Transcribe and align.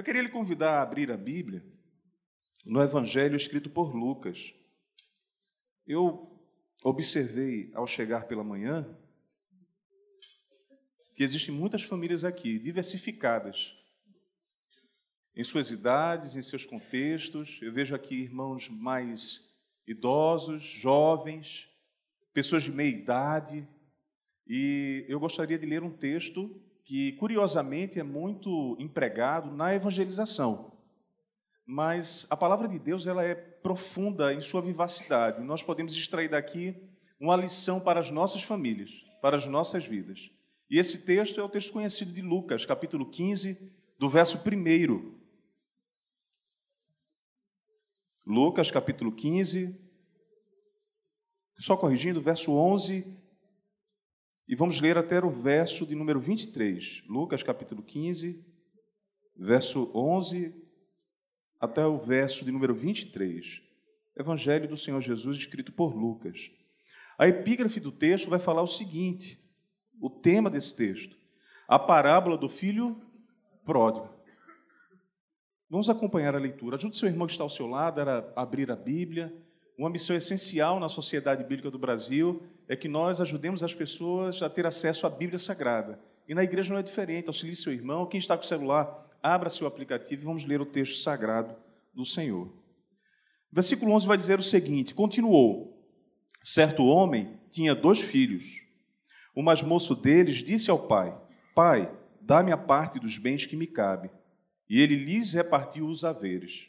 Eu 0.00 0.04
queria 0.04 0.22
lhe 0.22 0.30
convidar 0.30 0.78
a 0.78 0.82
abrir 0.82 1.12
a 1.12 1.16
Bíblia 1.18 1.62
no 2.64 2.80
Evangelho 2.80 3.36
escrito 3.36 3.68
por 3.68 3.94
Lucas. 3.94 4.54
Eu 5.86 6.42
observei 6.82 7.70
ao 7.74 7.86
chegar 7.86 8.26
pela 8.26 8.42
manhã 8.42 8.98
que 11.14 11.22
existem 11.22 11.54
muitas 11.54 11.82
famílias 11.82 12.24
aqui, 12.24 12.58
diversificadas, 12.58 13.76
em 15.36 15.44
suas 15.44 15.70
idades, 15.70 16.34
em 16.34 16.40
seus 16.40 16.64
contextos. 16.64 17.60
Eu 17.60 17.70
vejo 17.70 17.94
aqui 17.94 18.22
irmãos 18.22 18.70
mais 18.70 19.54
idosos, 19.86 20.62
jovens, 20.62 21.68
pessoas 22.32 22.62
de 22.62 22.72
meia 22.72 22.88
idade, 22.88 23.68
e 24.46 25.04
eu 25.10 25.20
gostaria 25.20 25.58
de 25.58 25.66
ler 25.66 25.82
um 25.82 25.94
texto 25.94 26.58
que, 26.90 27.12
curiosamente, 27.12 28.00
é 28.00 28.02
muito 28.02 28.76
empregado 28.80 29.52
na 29.52 29.72
evangelização. 29.72 30.72
Mas 31.64 32.26
a 32.28 32.36
palavra 32.36 32.66
de 32.66 32.80
Deus 32.80 33.06
ela 33.06 33.24
é 33.24 33.32
profunda 33.32 34.34
em 34.34 34.40
sua 34.40 34.60
vivacidade. 34.60 35.40
Nós 35.40 35.62
podemos 35.62 35.94
extrair 35.94 36.28
daqui 36.28 36.74
uma 37.20 37.36
lição 37.36 37.78
para 37.78 38.00
as 38.00 38.10
nossas 38.10 38.42
famílias, 38.42 39.04
para 39.22 39.36
as 39.36 39.46
nossas 39.46 39.86
vidas. 39.86 40.32
E 40.68 40.80
esse 40.80 41.06
texto 41.06 41.38
é 41.38 41.44
o 41.44 41.48
texto 41.48 41.72
conhecido 41.72 42.12
de 42.12 42.22
Lucas, 42.22 42.66
capítulo 42.66 43.06
15, 43.06 43.70
do 43.96 44.08
verso 44.08 44.38
1. 44.38 45.14
Lucas, 48.26 48.68
capítulo 48.68 49.12
15, 49.12 49.80
só 51.56 51.76
corrigindo, 51.76 52.20
verso 52.20 52.50
11, 52.50 53.16
e 54.50 54.56
vamos 54.56 54.80
ler 54.80 54.98
até 54.98 55.24
o 55.24 55.30
verso 55.30 55.86
de 55.86 55.94
número 55.94 56.18
23. 56.18 57.04
Lucas, 57.06 57.40
capítulo 57.40 57.84
15, 57.84 58.44
verso 59.36 59.88
11 59.94 60.52
até 61.60 61.86
o 61.86 61.96
verso 61.96 62.44
de 62.44 62.50
número 62.50 62.74
23. 62.74 63.62
Evangelho 64.16 64.68
do 64.68 64.76
Senhor 64.76 65.00
Jesus, 65.00 65.38
escrito 65.38 65.70
por 65.70 65.94
Lucas. 65.94 66.50
A 67.16 67.28
epígrafe 67.28 67.78
do 67.78 67.92
texto 67.92 68.28
vai 68.28 68.40
falar 68.40 68.62
o 68.62 68.66
seguinte: 68.66 69.38
o 70.00 70.10
tema 70.10 70.50
desse 70.50 70.74
texto, 70.74 71.16
a 71.68 71.78
parábola 71.78 72.36
do 72.36 72.48
filho 72.48 73.00
pródigo. 73.64 74.10
Vamos 75.70 75.88
acompanhar 75.88 76.34
a 76.34 76.40
leitura. 76.40 76.74
Ajude 76.74 76.96
seu 76.96 77.08
irmão 77.08 77.28
que 77.28 77.34
está 77.34 77.44
ao 77.44 77.48
seu 77.48 77.68
lado 77.68 78.00
a 78.00 78.32
abrir 78.34 78.68
a 78.72 78.74
Bíblia. 78.74 79.32
Uma 79.80 79.88
missão 79.88 80.14
essencial 80.14 80.78
na 80.78 80.90
sociedade 80.90 81.42
bíblica 81.42 81.70
do 81.70 81.78
Brasil 81.78 82.42
é 82.68 82.76
que 82.76 82.86
nós 82.86 83.18
ajudemos 83.18 83.62
as 83.62 83.72
pessoas 83.72 84.42
a 84.42 84.50
ter 84.50 84.66
acesso 84.66 85.06
à 85.06 85.08
Bíblia 85.08 85.38
Sagrada. 85.38 85.98
E 86.28 86.34
na 86.34 86.44
igreja 86.44 86.70
não 86.70 86.78
é 86.78 86.82
diferente. 86.82 87.28
Auxilie 87.28 87.56
seu 87.56 87.72
irmão. 87.72 88.04
Quem 88.04 88.18
está 88.18 88.36
com 88.36 88.44
o 88.44 88.46
celular, 88.46 89.08
abra 89.22 89.48
seu 89.48 89.66
aplicativo 89.66 90.20
e 90.20 90.24
vamos 90.26 90.44
ler 90.44 90.60
o 90.60 90.66
texto 90.66 90.98
sagrado 90.98 91.56
do 91.94 92.04
Senhor. 92.04 92.52
Versículo 93.50 93.92
11 93.92 94.06
vai 94.06 94.18
dizer 94.18 94.38
o 94.38 94.42
seguinte: 94.42 94.94
Continuou. 94.94 95.82
Certo 96.42 96.84
homem 96.84 97.40
tinha 97.50 97.74
dois 97.74 98.02
filhos. 98.02 98.62
O 99.34 99.42
mais 99.42 99.62
moço 99.62 99.94
deles 99.94 100.44
disse 100.44 100.70
ao 100.70 100.88
pai: 100.88 101.18
Pai, 101.54 101.90
dá-me 102.20 102.52
a 102.52 102.58
parte 102.58 103.00
dos 103.00 103.16
bens 103.16 103.46
que 103.46 103.56
me 103.56 103.66
cabe. 103.66 104.10
E 104.68 104.78
ele 104.78 104.96
lhes 104.96 105.32
repartiu 105.32 105.86
os 105.86 106.04
haveres. 106.04 106.68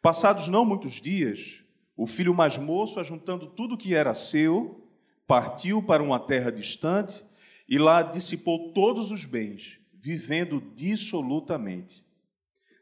Passados 0.00 0.48
não 0.48 0.64
muitos 0.64 1.02
dias, 1.02 1.62
o 2.00 2.06
filho 2.06 2.32
mais 2.32 2.56
moço, 2.56 2.98
ajuntando 2.98 3.46
tudo 3.46 3.76
que 3.76 3.94
era 3.94 4.14
seu, 4.14 4.88
partiu 5.26 5.82
para 5.82 6.02
uma 6.02 6.18
terra 6.18 6.50
distante 6.50 7.22
e 7.68 7.76
lá 7.76 8.00
dissipou 8.00 8.72
todos 8.72 9.10
os 9.10 9.26
bens, 9.26 9.78
vivendo 9.92 10.62
dissolutamente. 10.74 12.06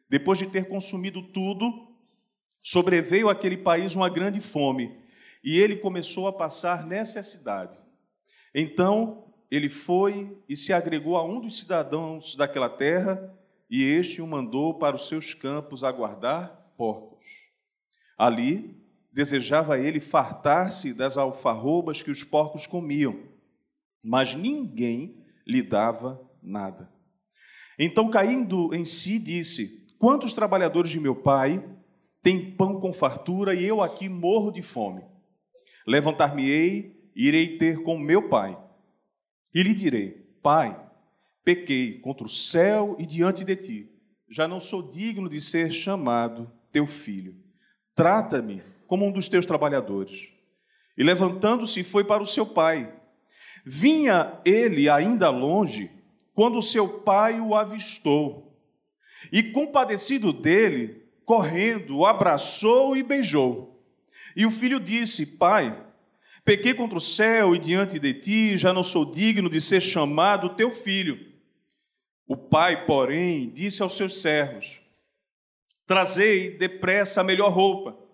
Depois 0.08 0.38
de 0.38 0.46
ter 0.46 0.68
consumido 0.68 1.20
tudo, 1.20 1.88
sobreveio 2.62 3.28
àquele 3.28 3.56
país 3.56 3.96
uma 3.96 4.08
grande 4.08 4.40
fome 4.40 4.96
e 5.42 5.58
ele 5.58 5.74
começou 5.74 6.28
a 6.28 6.32
passar 6.32 6.86
necessidade. 6.86 7.76
Então 8.54 9.24
ele 9.50 9.68
foi 9.68 10.38
e 10.48 10.56
se 10.56 10.72
agregou 10.72 11.16
a 11.16 11.24
um 11.24 11.40
dos 11.40 11.58
cidadãos 11.58 12.36
daquela 12.36 12.68
terra, 12.68 13.36
e 13.68 13.82
este 13.82 14.22
o 14.22 14.26
mandou 14.28 14.74
para 14.74 14.94
os 14.94 15.08
seus 15.08 15.34
campos 15.34 15.82
a 15.82 15.90
guardar 15.90 16.72
porcos. 16.76 17.48
Ali 18.16 18.77
desejava 19.12 19.78
ele 19.78 20.00
fartar-se 20.00 20.92
das 20.92 21.16
alfarrobas 21.16 22.02
que 22.02 22.10
os 22.10 22.24
porcos 22.24 22.66
comiam, 22.66 23.22
mas 24.02 24.34
ninguém 24.34 25.24
lhe 25.46 25.62
dava 25.62 26.20
nada. 26.42 26.90
Então, 27.78 28.10
caindo 28.10 28.74
em 28.74 28.84
si, 28.84 29.18
disse: 29.18 29.86
Quantos 29.98 30.32
trabalhadores 30.32 30.90
de 30.90 31.00
meu 31.00 31.14
pai 31.14 31.64
têm 32.22 32.50
pão 32.52 32.78
com 32.78 32.92
fartura 32.92 33.54
e 33.54 33.64
eu 33.64 33.80
aqui 33.80 34.08
morro 34.08 34.50
de 34.50 34.62
fome? 34.62 35.02
Levantar-me-ei 35.86 37.10
e 37.14 37.28
irei 37.28 37.56
ter 37.56 37.82
com 37.82 37.98
meu 37.98 38.28
pai. 38.28 38.58
E 39.54 39.62
lhe 39.62 39.72
direi: 39.72 40.10
Pai, 40.42 40.78
pequei 41.44 41.98
contra 42.00 42.26
o 42.26 42.30
céu 42.30 42.96
e 42.98 43.06
diante 43.06 43.44
de 43.44 43.56
ti. 43.56 43.90
Já 44.28 44.46
não 44.46 44.60
sou 44.60 44.82
digno 44.82 45.28
de 45.28 45.40
ser 45.40 45.72
chamado 45.72 46.50
teu 46.70 46.86
filho. 46.86 47.34
Trata-me 47.94 48.62
como 48.88 49.06
um 49.06 49.12
dos 49.12 49.28
teus 49.28 49.46
trabalhadores. 49.46 50.30
E 50.96 51.04
levantando-se, 51.04 51.84
foi 51.84 52.02
para 52.02 52.22
o 52.22 52.26
seu 52.26 52.44
pai. 52.44 52.92
Vinha 53.64 54.40
ele 54.44 54.90
ainda 54.90 55.30
longe, 55.30 55.90
quando 56.34 56.60
seu 56.60 56.88
pai 56.88 57.38
o 57.38 57.54
avistou. 57.54 58.58
E 59.30 59.42
compadecido 59.42 60.32
dele, 60.32 61.04
correndo, 61.24 61.98
o 61.98 62.06
abraçou 62.06 62.96
e 62.96 63.02
beijou. 63.02 63.80
E 64.34 64.46
o 64.46 64.50
filho 64.50 64.80
disse: 64.80 65.36
Pai, 65.36 65.84
pequei 66.44 66.72
contra 66.72 66.96
o 66.96 67.00
céu 67.00 67.54
e 67.54 67.58
diante 67.58 67.98
de 67.98 68.14
ti, 68.14 68.56
já 68.56 68.72
não 68.72 68.82
sou 68.82 69.04
digno 69.04 69.50
de 69.50 69.60
ser 69.60 69.80
chamado 69.80 70.54
teu 70.56 70.70
filho. 70.70 71.28
O 72.26 72.36
pai, 72.36 72.86
porém, 72.86 73.50
disse 73.50 73.82
aos 73.82 73.96
seus 73.96 74.20
servos: 74.20 74.80
Trazei 75.86 76.50
depressa 76.50 77.20
a 77.20 77.24
melhor 77.24 77.52
roupa, 77.52 78.07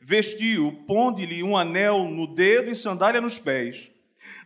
vestiu, 0.00 0.84
ponde-lhe 0.86 1.42
um 1.42 1.56
anel 1.56 2.04
no 2.08 2.26
dedo 2.26 2.70
e 2.70 2.74
sandália 2.74 3.20
nos 3.20 3.38
pés. 3.38 3.90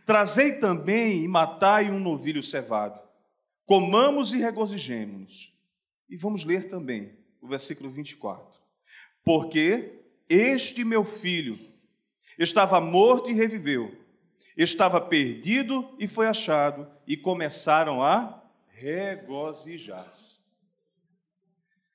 Trazei 0.05 0.53
também 0.53 1.23
e 1.23 1.27
matai 1.27 1.89
um 1.89 1.99
novilho 1.99 2.43
cevado. 2.43 2.99
Comamos 3.65 4.33
e 4.33 4.37
regozijemos-nos. 4.37 5.53
E 6.09 6.17
vamos 6.17 6.43
ler 6.43 6.67
também 6.67 7.17
o 7.41 7.47
versículo 7.47 7.89
24. 7.89 8.59
Porque 9.23 10.01
este 10.29 10.83
meu 10.83 11.03
filho 11.03 11.57
estava 12.37 12.79
morto 12.79 13.29
e 13.29 13.33
reviveu, 13.33 13.95
estava 14.55 15.01
perdido 15.01 15.95
e 15.97 16.07
foi 16.07 16.27
achado, 16.27 16.87
e 17.07 17.15
começaram 17.15 18.03
a 18.03 18.43
regozijar-se. 18.67 20.41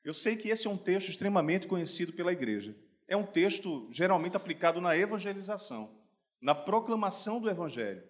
Eu 0.03 0.15
sei 0.15 0.35
que 0.35 0.49
esse 0.49 0.67
é 0.67 0.71
um 0.71 0.77
texto 0.77 1.09
extremamente 1.09 1.67
conhecido 1.67 2.13
pela 2.13 2.33
igreja. 2.33 2.75
É 3.11 3.17
um 3.17 3.27
texto 3.27 3.87
geralmente 3.91 4.39
aplicado 4.39 4.81
na 4.81 4.97
evangelização, 4.97 5.91
na 6.41 6.55
proclamação 6.55 7.39
do 7.39 7.51
evangelho, 7.51 8.03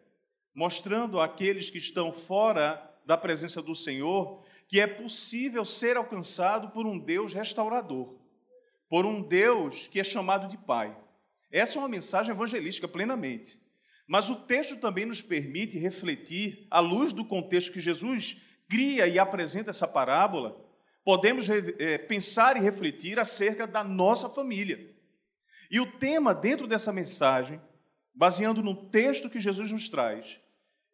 mostrando 0.54 1.20
àqueles 1.20 1.70
que 1.70 1.78
estão 1.78 2.12
fora 2.12 2.88
da 3.04 3.16
presença 3.16 3.60
do 3.60 3.74
Senhor 3.74 4.44
que 4.68 4.78
é 4.80 4.86
possível 4.86 5.64
ser 5.64 5.96
alcançado 5.96 6.70
por 6.70 6.86
um 6.86 6.96
Deus 6.96 7.32
restaurador 7.32 8.20
por 8.90 9.06
um 9.06 9.22
Deus 9.22 9.86
que 9.86 10.00
é 10.00 10.04
chamado 10.04 10.48
de 10.48 10.58
Pai. 10.58 10.94
Essa 11.50 11.78
é 11.78 11.80
uma 11.80 11.88
mensagem 11.88 12.34
evangelística 12.34 12.88
plenamente. 12.88 13.60
Mas 14.06 14.28
o 14.28 14.34
texto 14.34 14.76
também 14.76 15.06
nos 15.06 15.22
permite 15.22 15.78
refletir, 15.78 16.66
à 16.68 16.80
luz 16.80 17.12
do 17.12 17.24
contexto 17.24 17.72
que 17.72 17.80
Jesus 17.80 18.36
cria 18.68 19.06
e 19.06 19.16
apresenta 19.20 19.70
essa 19.70 19.86
parábola, 19.86 20.60
podemos 21.10 21.48
é, 21.50 21.98
pensar 21.98 22.56
e 22.56 22.60
refletir 22.60 23.18
acerca 23.18 23.66
da 23.66 23.82
nossa 23.82 24.28
família. 24.28 24.94
E 25.68 25.80
o 25.80 25.98
tema 25.98 26.32
dentro 26.32 26.68
dessa 26.68 26.92
mensagem, 26.92 27.60
baseando 28.14 28.62
no 28.62 28.76
texto 28.76 29.28
que 29.28 29.40
Jesus 29.40 29.72
nos 29.72 29.88
traz, 29.88 30.38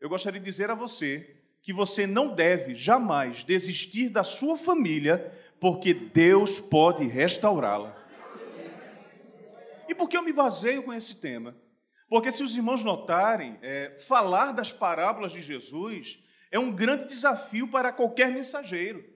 eu 0.00 0.08
gostaria 0.08 0.40
de 0.40 0.46
dizer 0.46 0.70
a 0.70 0.74
você 0.74 1.36
que 1.60 1.70
você 1.70 2.06
não 2.06 2.34
deve 2.34 2.74
jamais 2.74 3.44
desistir 3.44 4.08
da 4.08 4.24
sua 4.24 4.56
família 4.56 5.30
porque 5.60 5.92
Deus 5.92 6.60
pode 6.60 7.04
restaurá-la. 7.04 7.94
E 9.86 9.94
por 9.94 10.08
que 10.08 10.16
eu 10.16 10.22
me 10.22 10.32
baseio 10.32 10.82
com 10.82 10.94
esse 10.94 11.16
tema? 11.16 11.54
Porque, 12.08 12.32
se 12.32 12.42
os 12.42 12.56
irmãos 12.56 12.82
notarem, 12.82 13.58
é, 13.60 13.98
falar 14.00 14.52
das 14.52 14.72
parábolas 14.72 15.32
de 15.32 15.42
Jesus 15.42 16.18
é 16.50 16.58
um 16.58 16.72
grande 16.72 17.04
desafio 17.04 17.68
para 17.68 17.92
qualquer 17.92 18.32
mensageiro. 18.32 19.14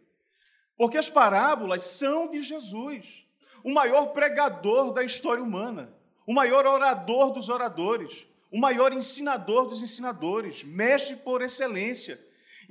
Porque 0.81 0.97
as 0.97 1.11
parábolas 1.11 1.83
são 1.83 2.27
de 2.27 2.43
Jesus, 2.43 3.27
o 3.63 3.71
maior 3.71 4.15
pregador 4.15 4.95
da 4.95 5.05
história 5.05 5.45
humana, 5.45 5.95
o 6.27 6.33
maior 6.33 6.65
orador 6.67 7.33
dos 7.33 7.51
oradores, 7.51 8.27
o 8.51 8.59
maior 8.59 8.91
ensinador 8.91 9.67
dos 9.67 9.83
ensinadores, 9.83 10.65
mestre 10.65 11.17
por 11.17 11.43
excelência. 11.43 12.19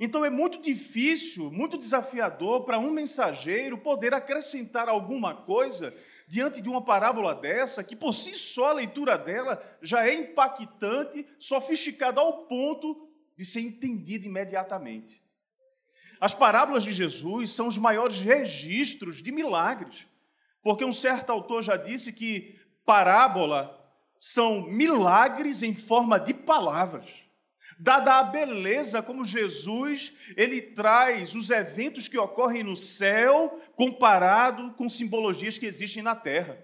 Então 0.00 0.24
é 0.24 0.28
muito 0.28 0.60
difícil, 0.60 1.52
muito 1.52 1.78
desafiador 1.78 2.64
para 2.64 2.80
um 2.80 2.90
mensageiro 2.90 3.78
poder 3.78 4.12
acrescentar 4.12 4.88
alguma 4.88 5.32
coisa 5.32 5.94
diante 6.26 6.60
de 6.60 6.68
uma 6.68 6.82
parábola 6.82 7.32
dessa, 7.32 7.84
que 7.84 7.94
por 7.94 8.12
si 8.12 8.34
só 8.34 8.70
a 8.70 8.72
leitura 8.72 9.16
dela 9.16 9.62
já 9.80 10.04
é 10.04 10.12
impactante, 10.14 11.24
sofisticada 11.38 12.20
ao 12.20 12.38
ponto 12.48 13.08
de 13.36 13.46
ser 13.46 13.60
entendida 13.60 14.26
imediatamente. 14.26 15.22
As 16.20 16.34
parábolas 16.34 16.84
de 16.84 16.92
Jesus 16.92 17.52
são 17.52 17.66
os 17.66 17.78
maiores 17.78 18.20
registros 18.20 19.22
de 19.22 19.32
milagres, 19.32 20.06
porque 20.62 20.84
um 20.84 20.92
certo 20.92 21.30
autor 21.30 21.62
já 21.62 21.76
disse 21.76 22.12
que 22.12 22.60
parábola 22.84 23.76
são 24.18 24.62
milagres 24.62 25.62
em 25.62 25.74
forma 25.74 26.20
de 26.20 26.34
palavras. 26.34 27.24
Dada 27.78 28.18
a 28.18 28.24
beleza 28.24 29.02
como 29.02 29.24
Jesus, 29.24 30.12
ele 30.36 30.60
traz 30.60 31.34
os 31.34 31.48
eventos 31.48 32.08
que 32.08 32.18
ocorrem 32.18 32.62
no 32.62 32.76
céu 32.76 33.58
comparado 33.74 34.72
com 34.74 34.86
simbologias 34.86 35.56
que 35.56 35.64
existem 35.64 36.02
na 36.02 36.14
terra. 36.14 36.62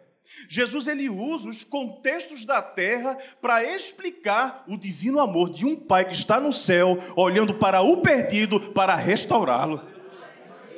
Jesus 0.49 0.87
ele 0.87 1.09
usa 1.09 1.49
os 1.49 1.65
contextos 1.65 2.45
da 2.45 2.61
terra 2.61 3.17
para 3.41 3.65
explicar 3.65 4.65
o 4.69 4.77
divino 4.77 5.21
amor 5.21 5.51
de 5.51 5.65
um 5.65 5.77
pai 5.77 6.05
que 6.05 6.15
está 6.15 6.41
no 6.41 6.53
céu, 6.53 6.99
olhando 7.17 7.55
para 7.55 7.81
o 7.81 7.99
perdido 7.99 8.61
para 8.73 8.95
restaurá-lo. 8.95 9.83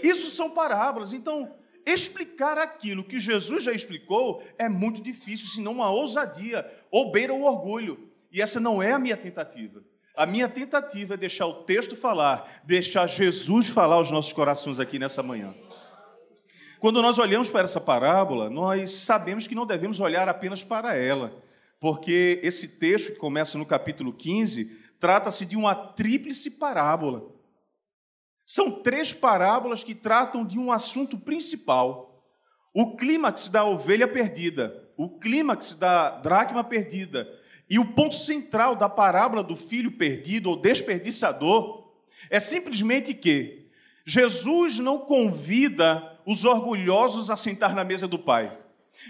Isso 0.03 0.31
são 0.31 0.51
parábolas. 0.51 1.13
Então, 1.13 1.55
explicar 1.85 2.59
aquilo 2.59 3.05
que 3.05 3.19
Jesus 3.19 3.65
já 3.65 3.73
explicou 3.73 4.43
é 4.59 4.69
muito 4.69 5.03
difícil, 5.03 5.49
senão 5.49 5.73
uma 5.73 5.91
ousadia, 5.91 6.67
ou 6.91 7.11
beira 7.11 7.33
o 7.33 7.45
orgulho. 7.45 8.09
E 8.31 8.43
essa 8.43 8.61
não 8.61 8.83
é 8.83 8.93
a 8.93 8.99
minha 8.99 9.17
tentativa. 9.17 9.83
A 10.15 10.27
minha 10.27 10.49
tentativa 10.49 11.15
é 11.15 11.17
deixar 11.17 11.47
o 11.47 11.63
texto 11.63 11.97
falar, 11.97 12.63
deixar 12.65 13.07
Jesus 13.07 13.69
falar 13.69 13.95
aos 13.95 14.11
nossos 14.11 14.33
corações 14.33 14.81
aqui 14.81 14.99
nessa 14.99 15.23
manhã. 15.23 15.55
Quando 16.81 17.03
nós 17.03 17.19
olhamos 17.19 17.51
para 17.51 17.65
essa 17.65 17.81
parábola, 17.81 18.49
nós 18.49 18.91
sabemos 18.93 19.49
que 19.49 19.55
não 19.55 19.67
devemos 19.67 19.99
olhar 19.99 20.29
apenas 20.29 20.63
para 20.63 20.95
ela, 20.95 21.43
porque 21.81 22.41
esse 22.43 22.69
texto, 22.69 23.13
que 23.13 23.19
começa 23.19 23.59
no 23.59 23.67
capítulo 23.67 24.13
15, 24.13 24.79
trata-se 25.01 25.45
de 25.45 25.57
uma 25.57 25.75
tríplice 25.75 26.53
parábola. 26.53 27.25
São 28.47 28.71
três 28.71 29.13
parábolas 29.13 29.83
que 29.83 29.95
tratam 29.95 30.45
de 30.45 30.57
um 30.57 30.71
assunto 30.71 31.19
principal: 31.19 32.25
o 32.73 32.97
clímax 32.97 33.49
da 33.49 33.65
ovelha 33.65 34.07
perdida, 34.07 34.89
o 34.97 35.19
clímax 35.19 35.75
da 35.75 36.11
dracma 36.11 36.63
perdida 36.63 37.29
e 37.69 37.81
o 37.81 37.93
ponto 37.93 38.15
central 38.15 38.77
da 38.77 38.89
parábola 38.89 39.43
do 39.43 39.57
filho 39.57 39.93
perdido 39.99 40.49
ou 40.51 40.57
desperdiçador 40.57 41.93
é 42.31 42.39
simplesmente 42.39 43.13
que 43.15 43.69
Jesus 44.07 44.79
não 44.79 45.01
convida 45.01 46.08
os 46.29 46.45
orgulhosos 46.45 47.31
a 47.31 47.39
sentar 47.39 47.75
na 47.75 47.83
mesa 47.83 48.07
do 48.07 48.19
Pai. 48.19 48.53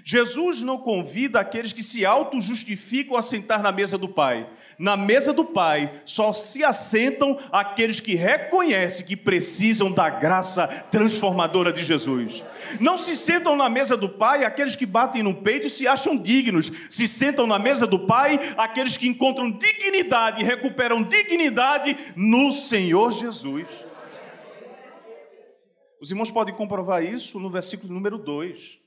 Jesus 0.05 0.63
não 0.63 0.79
convida 0.79 1.41
aqueles 1.41 1.73
que 1.73 1.83
se 1.83 2.07
auto-justificam 2.07 3.17
a 3.17 3.23
sentar 3.23 3.61
na 3.61 3.73
mesa 3.73 3.99
do 3.99 4.09
Pai. 4.09 4.49
Na 4.79 4.97
mesa 4.97 5.33
do 5.33 5.45
Pai 5.45 5.91
só 6.05 6.33
se 6.33 6.63
assentam 6.63 7.37
aqueles 7.51 7.99
que 7.99 8.15
reconhecem 8.15 9.05
que 9.05 9.17
precisam 9.17 9.91
da 9.91 10.09
graça 10.09 10.69
transformadora 10.93 11.73
de 11.73 11.83
Jesus. 11.83 12.45
Não 12.79 12.97
se 12.97 13.17
sentam 13.17 13.57
na 13.57 13.69
mesa 13.69 13.97
do 13.97 14.09
Pai 14.09 14.45
aqueles 14.45 14.77
que 14.77 14.87
batem 14.87 15.21
no 15.21 15.35
peito 15.35 15.67
e 15.67 15.71
se 15.71 15.89
acham 15.89 16.17
dignos. 16.17 16.71
Se 16.89 17.09
sentam 17.09 17.49
na 17.49 17.59
mesa 17.59 17.85
do 17.85 17.99
Pai 17.99 18.39
aqueles 18.57 18.97
que 18.97 19.09
encontram 19.09 19.51
dignidade 19.51 20.41
e 20.43 20.47
recuperam 20.47 21.03
dignidade 21.03 21.97
no 22.15 22.53
Senhor 22.53 23.11
Jesus. 23.11 23.88
Os 26.01 26.11
irmãos 26.11 26.31
podem 26.31 26.55
comprovar 26.55 27.03
isso 27.03 27.41
no 27.41 27.51
versículo 27.51 27.93
número 27.93 28.19
2. 28.19 28.79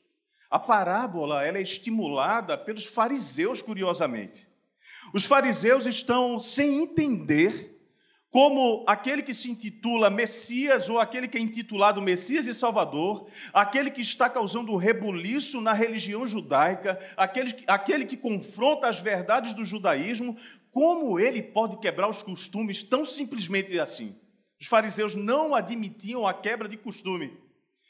A 0.50 0.58
parábola 0.58 1.46
ela 1.46 1.58
é 1.58 1.62
estimulada 1.62 2.58
pelos 2.58 2.86
fariseus, 2.86 3.62
curiosamente. 3.62 4.48
Os 5.14 5.26
fariseus 5.26 5.86
estão 5.86 6.40
sem 6.40 6.84
entender 6.84 7.78
como 8.30 8.86
aquele 8.88 9.22
que 9.22 9.34
se 9.34 9.52
intitula 9.52 10.10
Messias 10.10 10.88
ou 10.90 11.00
aquele 11.00 11.28
que 11.28 11.38
é 11.38 11.42
intitulado 11.42 12.02
Messias 12.02 12.48
e 12.48 12.54
Salvador, 12.54 13.28
aquele 13.54 13.92
que 13.92 14.00
está 14.00 14.30
causando 14.30 14.78
rebuliço 14.78 15.60
na 15.60 15.74
religião 15.74 16.26
judaica, 16.26 16.98
aquele, 17.18 17.54
aquele 17.68 18.06
que 18.06 18.16
confronta 18.16 18.88
as 18.88 19.02
verdades 19.02 19.54
do 19.54 19.66
judaísmo, 19.66 20.38
como 20.72 21.20
ele 21.20 21.44
pode 21.44 21.78
quebrar 21.80 22.10
os 22.10 22.24
costumes 22.24 22.82
tão 22.82 23.04
simplesmente 23.04 23.78
assim? 23.78 24.16
Os 24.62 24.68
fariseus 24.68 25.16
não 25.16 25.56
admitiam 25.56 26.28
a 26.28 26.36
quebra 26.36 26.70
de 26.70 26.78
costume. 26.78 27.36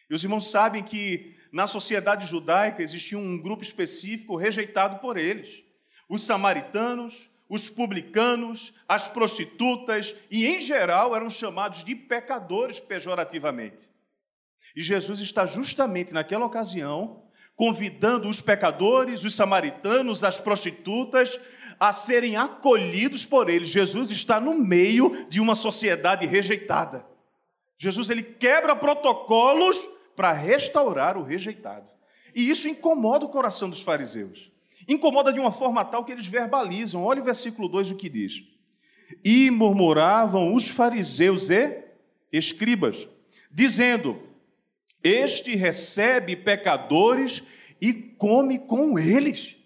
E 0.10 0.16
os 0.16 0.24
irmãos 0.24 0.50
sabem 0.50 0.82
que 0.82 1.36
na 1.52 1.68
sociedade 1.68 2.26
judaica 2.26 2.82
existia 2.82 3.18
um 3.18 3.38
grupo 3.38 3.62
específico 3.62 4.38
rejeitado 4.38 5.00
por 5.00 5.18
eles: 5.18 5.66
os 6.08 6.24
samaritanos, 6.24 7.30
os 7.50 7.70
publicanos, 7.70 8.74
as 8.88 9.10
prostitutas 9.10 10.16
e, 10.32 10.48
em 10.48 10.62
geral, 10.62 11.14
eram 11.14 11.30
chamados 11.30 11.84
de 11.84 11.94
pecadores 11.94 12.80
pejorativamente. 12.80 13.90
E 14.74 14.82
Jesus 14.82 15.20
está 15.20 15.46
justamente 15.46 16.14
naquela 16.14 16.46
ocasião 16.46 17.22
convidando 17.54 18.28
os 18.30 18.42
pecadores, 18.42 19.24
os 19.24 19.36
samaritanos, 19.36 20.24
as 20.24 20.40
prostitutas 20.40 21.40
a 21.82 21.92
serem 21.92 22.36
acolhidos 22.38 23.26
por 23.26 23.50
ele. 23.50 23.66
Jesus 23.66 24.12
está 24.12 24.40
no 24.40 24.54
meio 24.54 25.26
de 25.28 25.42
uma 25.42 25.56
sociedade 25.56 26.28
rejeitada. 26.28 27.04
Jesus 27.76 28.12
ele 28.12 28.22
quebra 28.22 28.76
protocolos 28.76 29.90
para 30.16 30.32
restaurar 30.32 31.18
o 31.18 31.24
rejeitado. 31.24 31.90
E 32.36 32.48
isso 32.48 32.70
incomoda 32.70 33.26
o 33.26 33.30
coração 33.30 33.68
dos 33.68 33.82
fariseus. 33.82 34.52
Incomoda 34.88 35.34
de 35.34 35.40
uma 35.40 35.52
forma 35.52 35.84
tal 35.84 36.06
que 36.06 36.12
eles 36.12 36.28
verbalizam. 36.28 37.04
Olha 37.04 37.20
o 37.20 37.26
versículo 37.26 37.68
2 37.68 37.90
o 37.90 37.96
que 37.96 38.10
diz. 38.10 38.44
E 39.26 39.50
murmuravam 39.50 40.54
os 40.54 40.70
fariseus 40.70 41.50
e 41.50 41.84
escribas, 42.32 43.08
dizendo: 43.52 44.22
Este 45.04 45.56
recebe 45.56 46.36
pecadores 46.36 47.42
e 47.82 47.92
come 47.92 48.60
com 48.60 49.00
eles. 49.00 49.61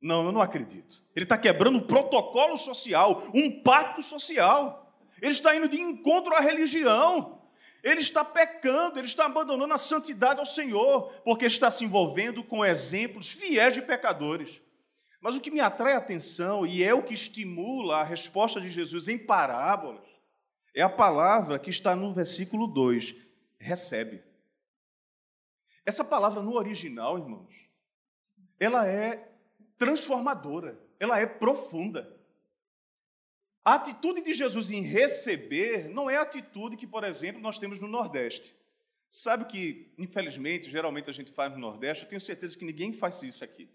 Não, 0.00 0.26
eu 0.26 0.32
não 0.32 0.40
acredito. 0.40 1.04
Ele 1.14 1.24
está 1.24 1.36
quebrando 1.36 1.78
um 1.78 1.86
protocolo 1.86 2.56
social, 2.56 3.24
um 3.34 3.62
pacto 3.62 4.02
social. 4.02 4.94
Ele 5.20 5.32
está 5.32 5.54
indo 5.56 5.68
de 5.68 5.80
encontro 5.80 6.34
à 6.34 6.40
religião. 6.40 7.42
Ele 7.82 8.00
está 8.00 8.24
pecando, 8.24 8.98
ele 8.98 9.06
está 9.06 9.26
abandonando 9.26 9.72
a 9.72 9.78
santidade 9.78 10.40
ao 10.40 10.46
Senhor, 10.46 11.12
porque 11.24 11.46
está 11.46 11.70
se 11.70 11.84
envolvendo 11.84 12.42
com 12.42 12.64
exemplos 12.64 13.30
fiéis 13.30 13.74
de 13.74 13.82
pecadores. 13.82 14.60
Mas 15.20 15.36
o 15.36 15.40
que 15.40 15.50
me 15.50 15.60
atrai 15.60 15.94
a 15.94 15.98
atenção 15.98 16.66
e 16.66 16.82
é 16.82 16.94
o 16.94 17.02
que 17.02 17.14
estimula 17.14 17.98
a 17.98 18.04
resposta 18.04 18.60
de 18.60 18.70
Jesus 18.70 19.08
em 19.08 19.18
parábolas 19.18 20.08
é 20.74 20.82
a 20.82 20.88
palavra 20.88 21.58
que 21.58 21.70
está 21.70 21.96
no 21.96 22.12
versículo 22.12 22.66
2: 22.66 23.14
recebe. 23.58 24.22
Essa 25.84 26.04
palavra 26.04 26.40
no 26.40 26.54
original, 26.54 27.18
irmãos, 27.18 27.68
ela 28.60 28.86
é 28.86 29.27
transformadora, 29.78 30.78
ela 30.98 31.18
é 31.18 31.26
profunda. 31.26 32.18
A 33.64 33.74
atitude 33.74 34.20
de 34.20 34.34
Jesus 34.34 34.70
em 34.70 34.82
receber 34.82 35.88
não 35.88 36.10
é 36.10 36.16
a 36.16 36.22
atitude 36.22 36.76
que, 36.76 36.86
por 36.86 37.04
exemplo, 37.04 37.40
nós 37.40 37.58
temos 37.58 37.78
no 37.78 37.86
Nordeste. 37.86 38.56
Sabe 39.08 39.46
que, 39.46 39.92
infelizmente, 39.96 40.70
geralmente 40.70 41.08
a 41.08 41.12
gente 41.12 41.30
faz 41.30 41.52
no 41.52 41.58
Nordeste, 41.58 42.04
eu 42.04 42.08
tenho 42.08 42.20
certeza 42.20 42.58
que 42.58 42.64
ninguém 42.64 42.92
faz 42.92 43.22
isso 43.22 43.44
aqui. 43.44 43.68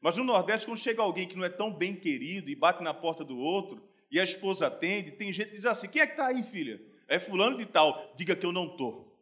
Mas 0.00 0.16
no 0.16 0.24
Nordeste, 0.24 0.66
quando 0.66 0.78
chega 0.78 1.00
alguém 1.00 1.26
que 1.26 1.36
não 1.36 1.44
é 1.44 1.48
tão 1.48 1.72
bem 1.72 1.96
querido 1.96 2.50
e 2.50 2.54
bate 2.54 2.82
na 2.82 2.92
porta 2.92 3.24
do 3.24 3.38
outro, 3.38 3.82
e 4.10 4.20
a 4.20 4.22
esposa 4.22 4.66
atende, 4.66 5.12
tem 5.12 5.32
gente 5.32 5.48
que 5.48 5.56
diz 5.56 5.66
assim: 5.66 5.88
quem 5.88 6.02
é 6.02 6.06
que 6.06 6.12
está 6.12 6.26
aí, 6.26 6.42
filha? 6.42 6.80
É 7.08 7.18
fulano 7.18 7.56
de 7.56 7.66
tal, 7.66 8.12
diga 8.14 8.36
que 8.36 8.44
eu 8.44 8.52
não 8.52 8.66
estou. 8.66 9.16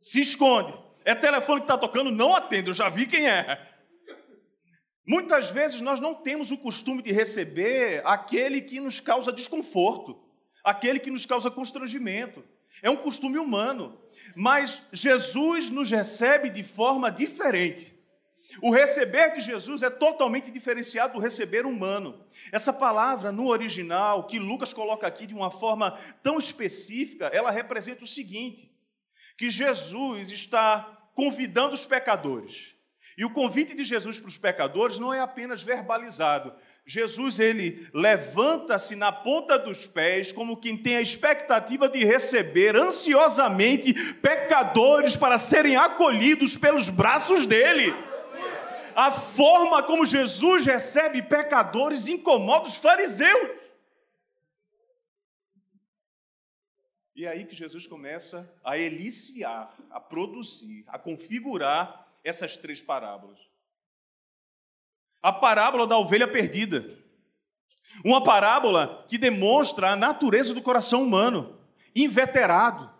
Se 0.00 0.20
esconde. 0.20 0.72
É 1.04 1.14
telefone 1.14 1.60
que 1.60 1.64
está 1.64 1.76
tocando, 1.76 2.10
não 2.10 2.34
atende, 2.34 2.70
eu 2.70 2.74
já 2.74 2.88
vi 2.88 3.06
quem 3.06 3.28
é. 3.28 3.73
Muitas 5.06 5.50
vezes 5.50 5.82
nós 5.82 6.00
não 6.00 6.14
temos 6.14 6.50
o 6.50 6.56
costume 6.56 7.02
de 7.02 7.12
receber 7.12 8.00
aquele 8.06 8.62
que 8.62 8.80
nos 8.80 9.00
causa 9.00 9.30
desconforto, 9.30 10.18
aquele 10.64 10.98
que 10.98 11.10
nos 11.10 11.26
causa 11.26 11.50
constrangimento. 11.50 12.42
É 12.82 12.88
um 12.88 12.96
costume 12.96 13.38
humano, 13.38 14.00
mas 14.34 14.84
Jesus 14.92 15.70
nos 15.70 15.90
recebe 15.90 16.48
de 16.48 16.62
forma 16.62 17.10
diferente. 17.10 17.94
O 18.62 18.70
receber 18.70 19.32
de 19.32 19.40
Jesus 19.40 19.82
é 19.82 19.90
totalmente 19.90 20.50
diferenciado 20.50 21.14
do 21.14 21.18
receber 21.18 21.66
humano. 21.66 22.24
Essa 22.50 22.72
palavra 22.72 23.30
no 23.30 23.48
original, 23.48 24.26
que 24.26 24.38
Lucas 24.38 24.72
coloca 24.72 25.06
aqui 25.06 25.26
de 25.26 25.34
uma 25.34 25.50
forma 25.50 25.98
tão 26.22 26.38
específica, 26.38 27.26
ela 27.26 27.50
representa 27.50 28.04
o 28.04 28.06
seguinte: 28.06 28.70
que 29.36 29.50
Jesus 29.50 30.30
está 30.30 31.10
convidando 31.14 31.74
os 31.74 31.84
pecadores 31.84 32.73
e 33.16 33.24
o 33.24 33.30
convite 33.30 33.74
de 33.74 33.84
Jesus 33.84 34.18
para 34.18 34.28
os 34.28 34.36
pecadores 34.36 34.98
não 34.98 35.14
é 35.14 35.20
apenas 35.20 35.62
verbalizado. 35.62 36.52
Jesus 36.84 37.38
ele 37.38 37.88
levanta-se 37.94 38.96
na 38.96 39.12
ponta 39.12 39.58
dos 39.58 39.86
pés, 39.86 40.32
como 40.32 40.56
quem 40.56 40.76
tem 40.76 40.96
a 40.96 41.00
expectativa 41.00 41.88
de 41.88 42.04
receber 42.04 42.76
ansiosamente 42.76 43.94
pecadores 44.14 45.16
para 45.16 45.38
serem 45.38 45.76
acolhidos 45.76 46.56
pelos 46.56 46.90
braços 46.90 47.46
dele. 47.46 47.94
A 48.96 49.10
forma 49.10 49.82
como 49.82 50.04
Jesus 50.04 50.66
recebe 50.66 51.22
pecadores 51.22 52.06
incomoda 52.06 52.66
os 52.66 52.76
fariseus. 52.76 53.64
E 57.16 57.26
é 57.26 57.28
aí 57.28 57.44
que 57.44 57.54
Jesus 57.54 57.86
começa 57.86 58.52
a 58.64 58.76
eliciar, 58.76 59.72
a 59.88 60.00
produzir, 60.00 60.84
a 60.88 60.98
configurar 60.98 62.03
essas 62.24 62.56
três 62.56 62.82
parábolas 62.82 63.38
a 65.24 65.32
parábola 65.32 65.86
da 65.86 65.96
ovelha 65.96 66.28
perdida. 66.28 66.86
Uma 68.04 68.22
parábola 68.22 69.06
que 69.08 69.16
demonstra 69.16 69.92
a 69.92 69.96
natureza 69.96 70.52
do 70.52 70.60
coração 70.60 71.02
humano, 71.02 71.58
inveterado, 71.96 72.90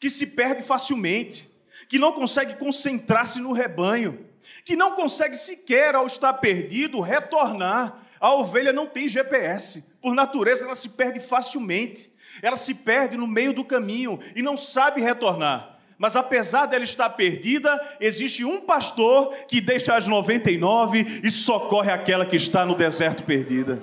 que 0.00 0.08
se 0.08 0.28
perde 0.28 0.62
facilmente, 0.62 1.50
que 1.86 1.98
não 1.98 2.10
consegue 2.10 2.54
concentrar-se 2.54 3.38
no 3.38 3.52
rebanho, 3.52 4.26
que 4.64 4.74
não 4.74 4.92
consegue 4.92 5.36
sequer, 5.36 5.94
ao 5.94 6.06
estar 6.06 6.32
perdido, 6.32 7.02
retornar. 7.02 8.02
A 8.18 8.32
ovelha 8.32 8.72
não 8.72 8.86
tem 8.86 9.06
GPS, 9.06 9.82
por 10.00 10.14
natureza 10.14 10.64
ela 10.64 10.74
se 10.74 10.88
perde 10.88 11.20
facilmente, 11.20 12.10
ela 12.40 12.56
se 12.56 12.76
perde 12.76 13.18
no 13.18 13.26
meio 13.26 13.52
do 13.52 13.62
caminho 13.62 14.18
e 14.34 14.40
não 14.40 14.56
sabe 14.56 15.02
retornar. 15.02 15.73
Mas 15.98 16.16
apesar 16.16 16.66
dela 16.66 16.84
estar 16.84 17.10
perdida, 17.10 17.80
existe 18.00 18.44
um 18.44 18.60
pastor 18.60 19.34
que 19.46 19.60
deixa 19.60 19.96
as 19.96 20.08
99 20.08 21.20
e 21.22 21.30
socorre 21.30 21.90
aquela 21.90 22.26
que 22.26 22.36
está 22.36 22.66
no 22.66 22.74
deserto 22.74 23.24
perdida. 23.24 23.82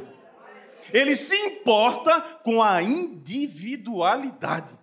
Ele 0.94 1.15
se 1.15 1.36
importa 1.36 2.20
com 2.44 2.62
a 2.62 2.84
individualidade, 2.84 4.77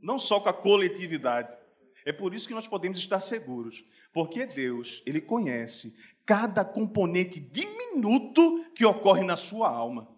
não 0.00 0.18
só 0.18 0.38
com 0.38 0.50
a 0.50 0.52
coletividade. 0.52 1.56
É 2.04 2.12
por 2.12 2.34
isso 2.34 2.46
que 2.46 2.54
nós 2.54 2.68
podemos 2.68 2.98
estar 2.98 3.20
seguros, 3.20 3.82
porque 4.12 4.44
Deus, 4.44 5.02
ele 5.06 5.22
conhece 5.22 5.96
cada 6.26 6.64
componente 6.64 7.40
diminuto 7.40 8.66
que 8.74 8.84
ocorre 8.84 9.24
na 9.24 9.36
sua 9.36 9.68
alma 9.68 10.13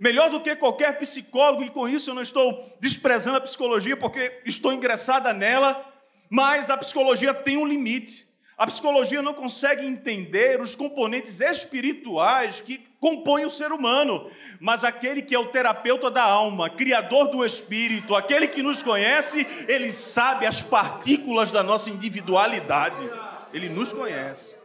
melhor 0.00 0.30
do 0.30 0.40
que 0.40 0.56
qualquer 0.56 0.98
psicólogo, 0.98 1.62
e 1.62 1.68
com 1.68 1.86
isso 1.86 2.10
eu 2.10 2.14
não 2.14 2.22
estou 2.22 2.74
desprezando 2.80 3.36
a 3.36 3.40
psicologia, 3.40 3.96
porque 3.96 4.40
estou 4.46 4.72
ingressada 4.72 5.32
nela, 5.34 5.86
mas 6.30 6.70
a 6.70 6.76
psicologia 6.76 7.34
tem 7.34 7.58
um 7.58 7.66
limite. 7.66 8.26
A 8.56 8.66
psicologia 8.66 9.22
não 9.22 9.32
consegue 9.32 9.86
entender 9.86 10.60
os 10.60 10.74
componentes 10.74 11.40
espirituais 11.40 12.60
que 12.60 12.78
compõem 12.98 13.46
o 13.46 13.50
ser 13.50 13.72
humano, 13.72 14.30
mas 14.60 14.84
aquele 14.84 15.22
que 15.22 15.34
é 15.34 15.38
o 15.38 15.46
terapeuta 15.46 16.10
da 16.10 16.22
alma, 16.22 16.68
criador 16.68 17.28
do 17.28 17.44
espírito, 17.44 18.14
aquele 18.14 18.46
que 18.46 18.62
nos 18.62 18.82
conhece, 18.82 19.46
ele 19.66 19.90
sabe 19.90 20.46
as 20.46 20.62
partículas 20.62 21.50
da 21.50 21.62
nossa 21.62 21.88
individualidade. 21.88 23.08
Ele 23.52 23.68
nos 23.70 23.92
conhece. 23.92 24.56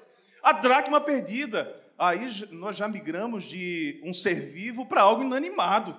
A 0.44 0.52
dracma 0.52 1.00
perdida 1.00 1.85
aí 1.98 2.28
nós 2.52 2.76
já 2.76 2.88
migramos 2.88 3.46
de 3.46 4.02
um 4.04 4.14
ser 4.14 4.36
vivo 4.36 4.86
para 4.86 5.02
algo 5.02 5.24
inanimado. 5.24 5.98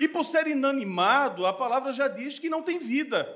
E 0.00 0.08
por 0.08 0.24
ser 0.24 0.46
inanimado, 0.46 1.46
a 1.46 1.52
palavra 1.52 1.92
já 1.92 2.08
diz 2.08 2.38
que 2.38 2.48
não 2.48 2.62
tem 2.62 2.78
vida. 2.78 3.28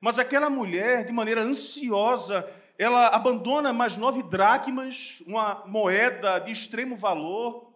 Mas 0.00 0.18
aquela 0.18 0.50
mulher, 0.50 1.04
de 1.04 1.12
maneira 1.12 1.42
ansiosa, 1.42 2.48
ela 2.78 3.08
abandona 3.08 3.72
mais 3.72 3.96
nove 3.96 4.22
dracmas, 4.22 5.22
uma 5.26 5.62
moeda 5.66 6.38
de 6.38 6.50
extremo 6.50 6.96
valor. 6.96 7.72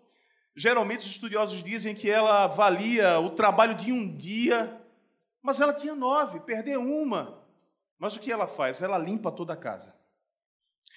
Geralmente 0.55 1.01
os 1.01 1.07
estudiosos 1.07 1.63
dizem 1.63 1.95
que 1.95 2.11
ela 2.11 2.47
valia 2.47 3.21
o 3.21 3.31
trabalho 3.31 3.75
de 3.75 3.93
um 3.93 4.15
dia, 4.15 4.81
mas 5.43 5.61
ela 5.61 5.73
tinha 5.73 5.95
nove, 5.95 6.41
perdeu 6.41 6.83
uma. 6.83 7.43
Mas 7.99 8.17
o 8.17 8.21
que 8.21 8.33
ela 8.33 8.47
faz? 8.47 8.83
Ela 8.83 8.99
limpa 8.99 9.31
toda 9.31 9.53
a 9.53 9.57
casa. 9.57 9.95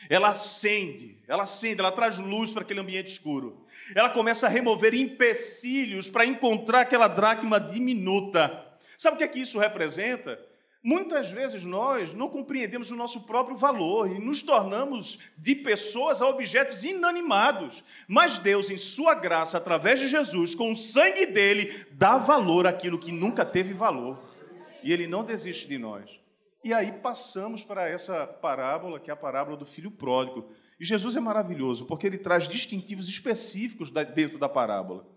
Ela 0.10 0.29
acende, 0.29 1.22
ela 1.27 1.43
acende, 1.43 1.79
ela 1.79 1.91
traz 1.91 2.17
luz 2.19 2.51
para 2.51 2.62
aquele 2.62 2.79
ambiente 2.79 3.08
escuro. 3.08 3.65
Ela 3.96 4.10
começa 4.10 4.46
a 4.46 4.50
remover 4.50 4.93
empecilhos 4.93 6.08
para 6.08 6.25
encontrar 6.25 6.81
aquela 6.81 7.08
dracma 7.08 7.60
diminuta. 7.60 8.65
Sabe 8.98 9.15
o 9.15 9.17
que 9.17 9.24
é 9.24 9.27
que 9.27 9.39
isso 9.39 9.60
representa? 9.60 10.39
Muitas 10.81 11.29
vezes 11.29 11.65
nós 11.65 12.13
não 12.13 12.29
compreendemos 12.29 12.89
o 12.89 12.96
nosso 12.96 13.22
próprio 13.24 13.58
valor 13.58 14.10
e 14.10 14.17
nos 14.17 14.41
tornamos 14.41 15.19
de 15.38 15.53
pessoas 15.53 16.22
a 16.22 16.27
objetos 16.27 16.86
inanimados. 16.86 17.84
Mas 18.08 18.38
Deus, 18.38 18.69
em 18.69 18.77
Sua 18.77 19.13
graça, 19.13 19.58
através 19.58 20.00
de 20.00 20.08
Jesus, 20.08 20.55
com 20.55 20.72
o 20.72 20.77
sangue 20.77 21.25
dele, 21.25 21.86
dá 21.91 22.17
valor 22.17 22.65
àquilo 22.65 22.98
que 22.98 23.12
nunca 23.12 23.43
teve 23.46 23.74
valor. 23.74 24.17
E 24.81 24.93
Ele 24.93 25.05
não 25.05 25.24
desiste 25.24 25.67
de 25.67 25.77
nós. 25.77 26.19
E 26.63 26.74
aí 26.74 26.92
passamos 26.92 27.63
para 27.63 27.88
essa 27.88 28.28
parábola, 28.28 29.00
que 29.00 29.10
é 29.10 29.13
a 29.13 29.18
parábola 29.18 29.56
do 29.56 29.66
filho 29.66 29.92
pródigo. 29.92 30.51
E 30.80 30.86
Jesus 30.86 31.16
é 31.16 31.20
maravilhoso, 31.20 31.86
porque 31.86 32.06
ele 32.06 32.18
traz 32.18 32.48
distintivos 32.48 33.08
específicos 33.08 33.89
dentro 33.89 34.38
da 34.38 34.50
parábola. 34.50 35.08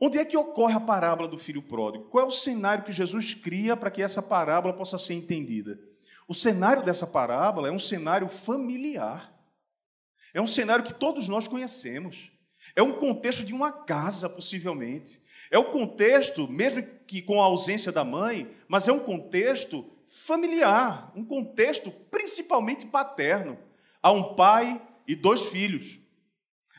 Onde 0.00 0.18
é 0.18 0.24
que 0.24 0.36
ocorre 0.36 0.74
a 0.74 0.80
parábola 0.80 1.28
do 1.28 1.36
filho 1.36 1.62
pródigo? 1.62 2.06
Qual 2.06 2.24
é 2.24 2.26
o 2.26 2.30
cenário 2.30 2.84
que 2.84 2.92
Jesus 2.92 3.34
cria 3.34 3.76
para 3.76 3.90
que 3.90 4.02
essa 4.02 4.22
parábola 4.22 4.72
possa 4.72 4.96
ser 4.96 5.12
entendida? 5.12 5.78
O 6.26 6.32
cenário 6.32 6.82
dessa 6.82 7.06
parábola 7.06 7.68
é 7.68 7.70
um 7.70 7.78
cenário 7.78 8.26
familiar. 8.28 9.34
É 10.32 10.40
um 10.40 10.46
cenário 10.46 10.84
que 10.84 10.94
todos 10.94 11.28
nós 11.28 11.46
conhecemos. 11.46 12.32
É 12.74 12.82
um 12.82 12.94
contexto 12.94 13.44
de 13.44 13.52
uma 13.52 13.70
casa, 13.70 14.28
possivelmente. 14.30 15.20
É 15.50 15.58
o 15.58 15.72
contexto, 15.72 16.48
mesmo 16.48 16.82
que 17.06 17.20
com 17.20 17.42
a 17.42 17.46
ausência 17.46 17.92
da 17.92 18.04
mãe, 18.04 18.50
mas 18.68 18.88
é 18.88 18.92
um 18.92 19.00
contexto 19.00 19.84
familiar, 20.10 21.12
um 21.14 21.24
contexto 21.24 21.92
principalmente 22.10 22.84
paterno. 22.84 23.56
Há 24.02 24.10
um 24.10 24.34
pai 24.34 24.82
e 25.06 25.14
dois 25.14 25.46
filhos. 25.46 26.00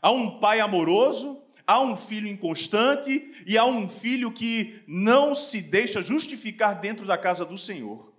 Há 0.02 0.12
um 0.12 0.40
pai 0.40 0.60
amoroso, 0.60 1.42
há 1.66 1.80
um 1.80 1.96
filho 1.96 2.28
inconstante 2.28 3.32
e 3.48 3.58
há 3.58 3.64
um 3.64 3.88
filho 3.88 4.32
que 4.32 4.84
não 4.86 5.34
se 5.34 5.62
deixa 5.62 6.02
justificar 6.02 6.82
dentro 6.82 7.06
da 7.06 7.18
casa 7.18 7.46
do 7.46 7.58
Senhor. 7.58 8.12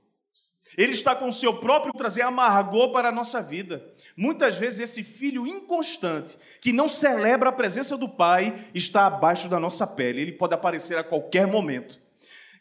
Ele 0.78 0.92
está 0.92 1.14
com 1.14 1.28
o 1.28 1.32
seu 1.32 1.58
próprio 1.58 1.92
trazer 1.92 2.22
amargor 2.22 2.92
para 2.92 3.08
a 3.08 3.12
nossa 3.12 3.42
vida. 3.42 3.92
Muitas 4.16 4.56
vezes 4.56 4.80
esse 4.80 5.04
filho 5.04 5.46
inconstante, 5.46 6.38
que 6.58 6.72
não 6.72 6.88
celebra 6.88 7.50
a 7.50 7.52
presença 7.52 7.98
do 7.98 8.08
pai, 8.08 8.54
está 8.72 9.06
abaixo 9.06 9.50
da 9.50 9.60
nossa 9.60 9.86
pele. 9.86 10.22
Ele 10.22 10.32
pode 10.32 10.54
aparecer 10.54 10.96
a 10.96 11.04
qualquer 11.04 11.46
momento. 11.46 12.00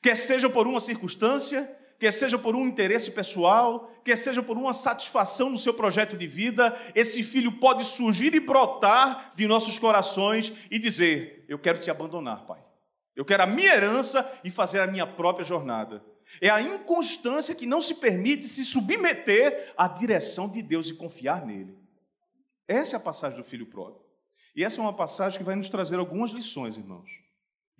Quer 0.01 0.17
seja 0.17 0.50
por 0.50 0.67
uma 0.67 0.81
circunstância, 0.81 1.77
quer 2.01 2.12
seja 2.12 2.36
por 2.36 2.55
um 2.55 2.65
interesse 2.65 3.12
pessoal, 3.12 3.91
quer 4.03 4.17
seja 4.17 4.41
por 4.41 4.58
uma 4.58 4.74
satisfação 4.74 5.51
no 5.51 5.58
seu 5.58 5.72
projeto 5.72 6.17
de 6.17 6.25
vida, 6.25 6.75
esse 6.96 7.22
filho 7.22 7.60
pode 7.60 7.84
surgir 7.86 8.34
e 8.34 8.39
brotar 8.39 9.31
de 9.36 9.46
nossos 9.46 9.77
corações 9.77 10.51
e 10.72 10.79
dizer: 10.79 11.46
Eu 11.48 11.60
quero 11.60 11.77
te 11.77 11.91
abandonar, 11.91 12.48
pai. 12.48 12.60
Eu 13.15 13.24
quero 13.24 13.43
a 13.43 13.46
minha 13.46 13.72
herança 13.72 14.27
e 14.43 14.50
fazer 14.50 14.81
a 14.81 14.88
minha 14.88 15.05
própria 15.05 15.46
jornada. 15.46 16.03
É 16.41 16.50
a 16.50 16.60
inconstância 16.60 17.53
que 17.53 17.67
não 17.67 17.79
se 17.79 17.93
permite 17.93 18.48
se 18.48 18.65
submeter 18.65 19.72
à 19.77 19.88
direção 19.88 20.50
de 20.50 20.63
Deus 20.63 20.89
e 20.89 20.96
confiar 20.96 21.46
nele. 21.46 21.77
Essa 22.67 22.96
é 22.96 22.98
a 22.98 23.00
passagem 23.00 23.38
do 23.38 23.43
filho 23.43 23.67
pródigo. 23.67 24.03
E 24.55 24.63
essa 24.63 24.79
é 24.79 24.84
uma 24.84 24.93
passagem 24.93 25.38
que 25.38 25.46
vai 25.46 25.55
nos 25.55 25.70
trazer 25.70 26.00
algumas 26.00 26.31
lições, 26.31 26.77
irmãos. 26.77 27.21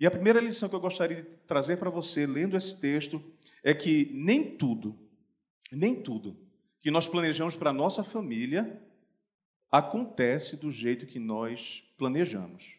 E 0.02 0.06
a 0.06 0.10
primeira 0.10 0.40
lição 0.40 0.68
que 0.68 0.74
eu 0.74 0.80
gostaria 0.80 1.18
de 1.18 1.28
trazer 1.46 1.76
para 1.76 1.88
você, 1.88 2.26
lendo 2.26 2.56
esse 2.56 2.80
texto, 2.80 3.22
é 3.62 3.72
que 3.72 4.10
nem 4.12 4.56
tudo, 4.56 4.98
nem 5.70 5.94
tudo 5.94 6.36
que 6.80 6.90
nós 6.90 7.06
planejamos 7.06 7.54
para 7.54 7.70
a 7.70 7.72
nossa 7.72 8.02
família 8.02 8.82
acontece 9.70 10.56
do 10.56 10.72
jeito 10.72 11.06
que 11.06 11.20
nós 11.20 11.84
planejamos. 11.96 12.74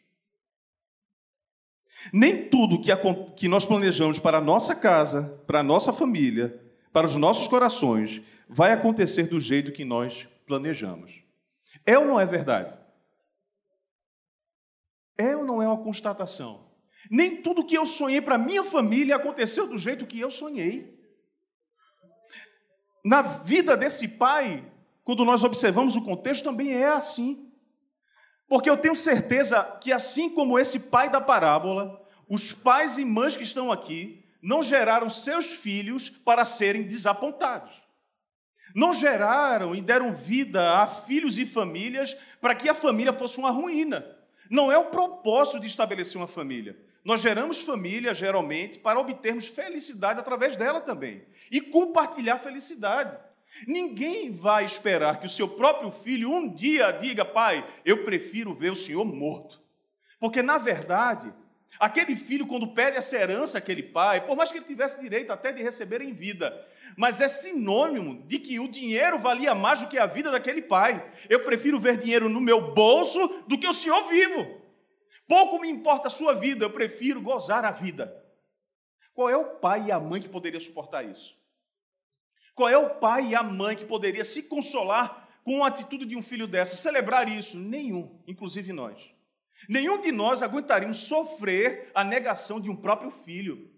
Nem 2.11 2.49
tudo 2.49 2.81
que, 2.81 2.91
que 3.37 3.47
nós 3.47 3.65
planejamos 3.65 4.19
para 4.19 4.39
a 4.39 4.41
nossa 4.41 4.75
casa, 4.75 5.41
para 5.47 5.61
a 5.61 5.63
nossa 5.63 5.93
família, 5.93 6.61
para 6.91 7.07
os 7.07 7.15
nossos 7.15 7.47
corações, 7.47 8.21
vai 8.49 8.73
acontecer 8.73 9.29
do 9.29 9.39
jeito 9.39 9.71
que 9.71 9.85
nós 9.85 10.27
planejamos. 10.45 11.23
É 11.85 11.97
ou 11.97 12.05
não 12.05 12.19
é 12.19 12.25
verdade? 12.25 12.77
É 15.17 15.37
ou 15.37 15.45
não 15.45 15.61
é 15.61 15.67
uma 15.69 15.81
constatação? 15.81 16.72
Nem 17.09 17.41
tudo 17.41 17.65
que 17.65 17.75
eu 17.75 17.85
sonhei 17.85 18.21
para 18.21 18.37
minha 18.37 18.63
família 18.63 19.15
aconteceu 19.15 19.67
do 19.67 19.77
jeito 19.77 20.05
que 20.05 20.19
eu 20.19 20.31
sonhei. 20.31 20.93
Na 23.03 23.21
vida 23.21 23.75
desse 23.75 24.07
pai, 24.07 24.63
quando 25.03 25.25
nós 25.25 25.43
observamos 25.43 25.95
o 25.95 26.03
contexto, 26.03 26.45
também 26.45 26.73
é 26.73 26.87
assim. 26.87 27.51
Porque 28.47 28.69
eu 28.69 28.77
tenho 28.77 28.95
certeza 28.95 29.63
que, 29.81 29.91
assim 29.91 30.29
como 30.29 30.57
esse 30.57 30.79
pai 30.79 31.09
da 31.09 31.19
parábola, 31.19 32.01
os 32.29 32.53
pais 32.53 32.97
e 32.97 33.03
mães 33.03 33.35
que 33.35 33.43
estão 33.43 33.71
aqui 33.71 34.23
não 34.41 34.61
geraram 34.61 35.09
seus 35.09 35.47
filhos 35.47 36.09
para 36.09 36.45
serem 36.45 36.83
desapontados. 36.83 37.81
Não 38.75 38.93
geraram 38.93 39.75
e 39.75 39.81
deram 39.81 40.13
vida 40.13 40.77
a 40.79 40.87
filhos 40.87 41.37
e 41.37 41.45
famílias 41.45 42.15
para 42.41 42.55
que 42.55 42.67
a 42.67 42.73
família 42.73 43.13
fosse 43.13 43.37
uma 43.37 43.51
ruína. 43.51 44.05
Não 44.49 44.71
é 44.71 44.77
o 44.77 44.85
propósito 44.85 45.59
de 45.59 45.67
estabelecer 45.67 46.17
uma 46.17 46.27
família. 46.27 46.77
Nós 47.03 47.19
geramos 47.21 47.61
família, 47.61 48.13
geralmente, 48.13 48.79
para 48.79 48.99
obtermos 48.99 49.47
felicidade 49.47 50.19
através 50.19 50.55
dela 50.55 50.79
também. 50.79 51.25
E 51.51 51.59
compartilhar 51.59 52.37
felicidade. 52.37 53.17
Ninguém 53.67 54.31
vai 54.31 54.65
esperar 54.65 55.19
que 55.19 55.25
o 55.25 55.29
seu 55.29 55.47
próprio 55.47 55.91
filho 55.91 56.31
um 56.31 56.51
dia 56.51 56.91
diga, 56.91 57.25
pai, 57.25 57.65
eu 57.85 58.03
prefiro 58.03 58.55
ver 58.55 58.71
o 58.71 58.75
senhor 58.75 59.03
morto. 59.05 59.61
Porque, 60.19 60.41
na 60.41 60.57
verdade, 60.57 61.31
aquele 61.77 62.15
filho, 62.15 62.47
quando 62.47 62.73
pede 62.73 62.97
essa 62.97 63.17
herança 63.17 63.57
àquele 63.57 63.83
pai, 63.83 64.25
por 64.25 64.37
mais 64.37 64.51
que 64.51 64.57
ele 64.57 64.65
tivesse 64.65 64.99
direito 65.01 65.31
até 65.31 65.51
de 65.51 65.61
receber 65.61 66.01
em 66.01 66.13
vida, 66.13 66.65
mas 66.95 67.19
é 67.19 67.27
sinônimo 67.27 68.23
de 68.25 68.39
que 68.39 68.59
o 68.59 68.67
dinheiro 68.67 69.19
valia 69.19 69.53
mais 69.53 69.81
do 69.81 69.87
que 69.87 69.99
a 69.99 70.05
vida 70.05 70.31
daquele 70.31 70.61
pai. 70.61 71.05
Eu 71.29 71.41
prefiro 71.43 71.79
ver 71.79 71.97
dinheiro 71.97 72.29
no 72.29 72.39
meu 72.39 72.73
bolso 72.73 73.43
do 73.47 73.57
que 73.57 73.67
o 73.67 73.73
senhor 73.73 74.07
vivo. 74.07 74.62
Pouco 75.27 75.59
me 75.59 75.69
importa 75.69 76.07
a 76.07 76.11
sua 76.11 76.33
vida, 76.33 76.65
eu 76.65 76.69
prefiro 76.69 77.21
gozar 77.21 77.63
a 77.63 77.71
vida. 77.71 78.23
Qual 79.13 79.29
é 79.29 79.37
o 79.37 79.55
pai 79.57 79.85
e 79.87 79.91
a 79.91 79.99
mãe 79.99 80.21
que 80.21 80.27
poderia 80.27 80.59
suportar 80.59 81.03
isso? 81.03 81.37
Qual 82.53 82.69
é 82.69 82.77
o 82.77 82.95
pai 82.95 83.29
e 83.29 83.35
a 83.35 83.43
mãe 83.43 83.75
que 83.75 83.85
poderia 83.85 84.25
se 84.25 84.43
consolar 84.43 85.41
com 85.43 85.63
a 85.63 85.67
atitude 85.67 86.05
de 86.05 86.15
um 86.15 86.21
filho 86.21 86.47
dessa, 86.47 86.75
celebrar 86.75 87.27
isso? 87.29 87.57
Nenhum, 87.57 88.19
inclusive 88.27 88.73
nós. 88.73 89.11
Nenhum 89.69 89.99
de 89.99 90.11
nós 90.11 90.41
aguentaríamos 90.41 90.97
sofrer 90.97 91.91
a 91.93 92.03
negação 92.03 92.59
de 92.59 92.69
um 92.69 92.75
próprio 92.75 93.11
filho. 93.11 93.71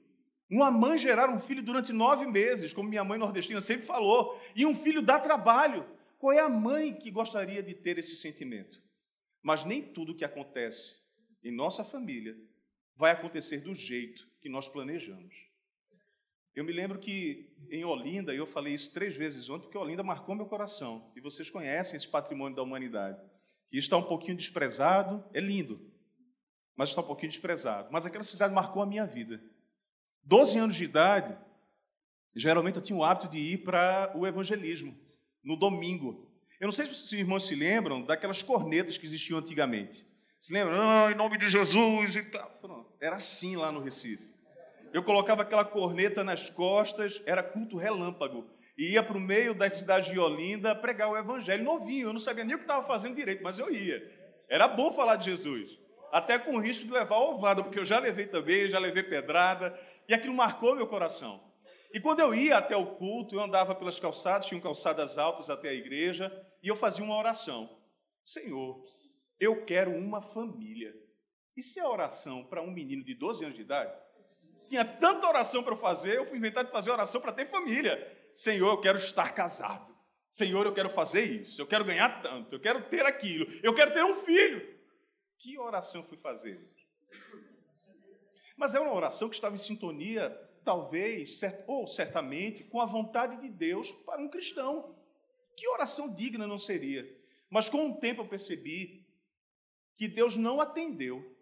Uma 0.50 0.72
mãe 0.72 0.98
gerar 0.98 1.30
um 1.30 1.40
filho 1.40 1.62
durante 1.62 1.92
nove 1.92 2.25
meses, 2.25 2.74
como 2.74 2.90
minha 2.90 3.04
mãe 3.04 3.18
nordestina 3.18 3.62
sempre 3.62 3.86
falou, 3.86 4.40
e 4.56 4.66
um 4.66 4.75
filho 4.75 5.02
dá 5.02 5.20
trabalho. 5.20 5.86
Qual 6.18 6.32
é 6.32 6.40
a 6.40 6.50
mãe 6.50 6.94
que 6.94 7.12
gostaria 7.12 7.62
de 7.62 7.74
ter 7.74 7.98
esse 7.98 8.16
sentimento? 8.16 8.82
Mas 9.44 9.64
nem 9.64 9.82
tudo 9.82 10.16
que 10.16 10.25
acontece 10.25 11.04
em 11.46 11.52
nossa 11.52 11.84
família 11.84 12.36
vai 12.96 13.12
acontecer 13.12 13.60
do 13.60 13.75
jeito 13.75 14.28
que 14.42 14.50
nós 14.50 14.68
planejamos. 14.68 15.46
Eu 16.56 16.64
me 16.64 16.72
lembro 16.72 16.98
que 16.98 17.54
em 17.70 17.84
Olinda, 17.86 18.34
eu 18.34 18.46
falei 18.46 18.74
isso 18.74 18.92
três 18.92 19.16
vezes 19.16 19.50
ontem, 19.50 19.64
porque 19.64 19.78
Olinda 19.78 20.02
marcou 20.02 20.34
meu 20.34 20.46
coração. 20.48 21.12
E 21.16 21.22
vocês 21.22 21.50
conhecem 21.50 21.98
esse 21.98 22.08
patrimônio 22.08 22.56
da 22.56 22.64
humanidade, 22.64 23.22
que 23.70 23.78
está 23.78 23.96
um 23.98 24.04
pouquinho 24.04 24.38
desprezado, 24.38 25.24
é 25.34 25.40
lindo, 25.40 25.80
mas 26.75 26.90
está 26.90 27.02
um 27.02 27.06
pouquinho 27.06 27.30
desprezado. 27.30 27.90
Mas 27.92 28.06
aquela 28.06 28.24
cidade 28.24 28.54
marcou 28.54 28.82
a 28.82 28.86
minha 28.86 29.06
vida. 29.06 29.44
Doze 30.24 30.58
anos 30.58 30.78
de 30.78 30.86
idade, 30.86 31.38
geralmente 32.36 32.78
eu 32.78 32.82
tinha 32.82 32.98
o 32.98 33.04
hábito 33.04 33.28
de 33.28 33.38
ir 33.38 33.58
para 33.60 34.14
o 34.16 34.25
evangelismo, 34.25 34.98
no 35.44 35.56
domingo. 35.56 36.32
Eu 36.60 36.68
não 36.68 36.72
sei 36.72 36.86
se 36.86 36.94
os 36.94 37.14
irmãos 37.14 37.46
se 37.46 37.54
lembram 37.54 38.02
daquelas 38.02 38.42
cornetas 38.42 38.98
que 38.98 39.06
existiam 39.06 39.38
antigamente. 39.38 40.08
Se 40.39 40.54
lembra? 40.54 40.75
Ah, 40.80 41.12
em 41.12 41.15
nome 41.15 41.38
de 41.38 41.50
Jesus 41.50 42.15
e 42.15 42.24
tal. 42.32 42.50
Pronto. 42.62 42.94
Era 43.01 43.15
assim 43.15 43.56
lá 43.56 43.72
no 43.72 43.82
Recife. 43.82 44.34
Eu 44.94 45.04
colocava 45.04 45.42
aquela 45.42 45.65
corneta 45.65 46.24
nas 46.24 46.50
costas, 46.50 47.22
era 47.25 47.44
culto 47.44 47.77
relâmpago. 47.77 48.48
E 48.77 48.94
ia 48.94 49.04
para 49.04 49.18
o 49.18 49.22
meio 49.22 49.54
das 49.54 49.74
cidades 49.74 50.12
de 50.12 50.20
Olinda 50.20 50.75
pregar 50.75 51.10
o 51.10 51.18
evangelho. 51.18 51.63
Novinho, 51.63 52.10
eu 52.10 52.13
não 52.13 52.20
sabia 52.20 52.44
nem 52.44 52.56
o 52.56 52.58
que 52.58 52.63
estava 52.63 52.86
fazendo 52.86 53.15
direito, 53.15 53.44
mas 53.44 53.60
eu 53.60 53.72
ia. 53.72 54.04
Era 54.50 54.68
bom 54.68 54.92
falar 54.92 55.15
de 55.15 55.25
Jesus. 55.25 55.77
Até 56.12 56.38
com 56.38 56.56
o 56.56 56.60
risco 56.60 56.86
de 56.86 56.92
levar 56.92 57.18
ovada, 57.18 57.63
porque 57.63 57.80
eu 57.80 57.86
já 57.86 58.00
levei 58.00 58.27
também, 58.27 58.70
já 58.70 58.80
levei 58.80 59.04
pedrada. 59.04 59.77
E 60.08 60.13
aquilo 60.13 60.34
marcou 60.34 60.75
meu 60.75 60.88
coração. 60.88 61.42
E 61.94 62.00
quando 62.00 62.20
eu 62.20 62.36
ia 62.36 62.58
até 62.58 62.75
o 62.75 62.86
culto, 62.86 63.36
eu 63.36 63.42
andava 63.42 63.74
pelas 63.74 64.00
calçadas, 64.00 64.48
tinham 64.48 64.62
calçadas 64.62 65.18
altas 65.18 65.50
até 65.50 65.70
a 65.70 65.74
igreja, 65.74 66.32
e 66.62 66.68
eu 66.68 66.75
fazia 66.75 67.04
uma 67.04 67.18
oração. 67.18 67.70
Senhor, 68.24 68.84
eu 69.39 69.65
quero 69.65 69.92
uma 69.92 70.22
família. 70.22 70.94
Isso 71.56 71.80
é 71.80 71.88
oração 71.88 72.44
para 72.46 72.62
um 72.62 72.72
menino 72.72 73.04
de 73.04 73.15
12 73.15 73.46
anos 73.46 73.56
de 73.56 73.62
idade? 73.62 73.94
Tinha 74.68 74.84
tanta 74.84 75.27
oração 75.27 75.63
para 75.63 75.75
fazer, 75.75 76.18
eu 76.18 76.25
fui 76.25 76.38
inventar 76.38 76.65
de 76.65 76.72
fazer 76.72 76.92
oração 76.92 77.22
para 77.22 77.32
ter 77.32 77.46
família. 77.46 77.96
Senhor, 78.34 78.70
eu 78.70 78.82
quero 78.82 78.98
estar 78.98 79.34
casado. 79.34 79.96
Senhor, 80.30 80.65
eu 80.65 80.74
quero 80.74 80.89
fazer 80.89 81.22
isso. 81.22 81.62
Eu 81.62 81.68
quero 81.68 81.86
ganhar 81.86 82.22
tanto. 82.22 82.55
Eu 82.55 82.59
quero 82.59 82.90
ter 82.90 83.05
aquilo. 83.05 83.46
Eu 83.64 83.74
quero 83.74 83.94
ter 83.94 84.03
um 84.03 84.18
filho. 84.18 84.75
Que 85.38 85.57
oração 85.57 86.01
eu 86.01 86.07
fui 86.07 86.18
fazer? 86.18 86.59
Mas 88.57 88.75
é 88.75 88.79
uma 88.79 88.94
oração 88.94 89.29
que 89.29 89.36
estava 89.36 89.55
em 89.55 89.57
sintonia, 89.59 90.29
talvez, 90.64 91.40
ou 91.68 91.88
certamente, 91.88 92.64
com 92.66 92.81
a 92.81 92.86
vontade 92.86 93.38
de 93.38 93.50
Deus 93.50 93.92
para 93.92 94.22
um 94.22 94.29
cristão. 94.29 94.98
Que 95.55 95.70
oração 95.70 96.14
digna 96.14 96.46
não 96.46 96.57
seria? 96.57 97.07
Mas 97.50 97.70
com 97.70 97.90
o 97.90 98.00
tempo 98.00 98.22
eu 98.22 98.27
percebi 98.27 99.04
que 99.96 100.08
Deus 100.08 100.36
não 100.36 100.60
atendeu 100.60 101.36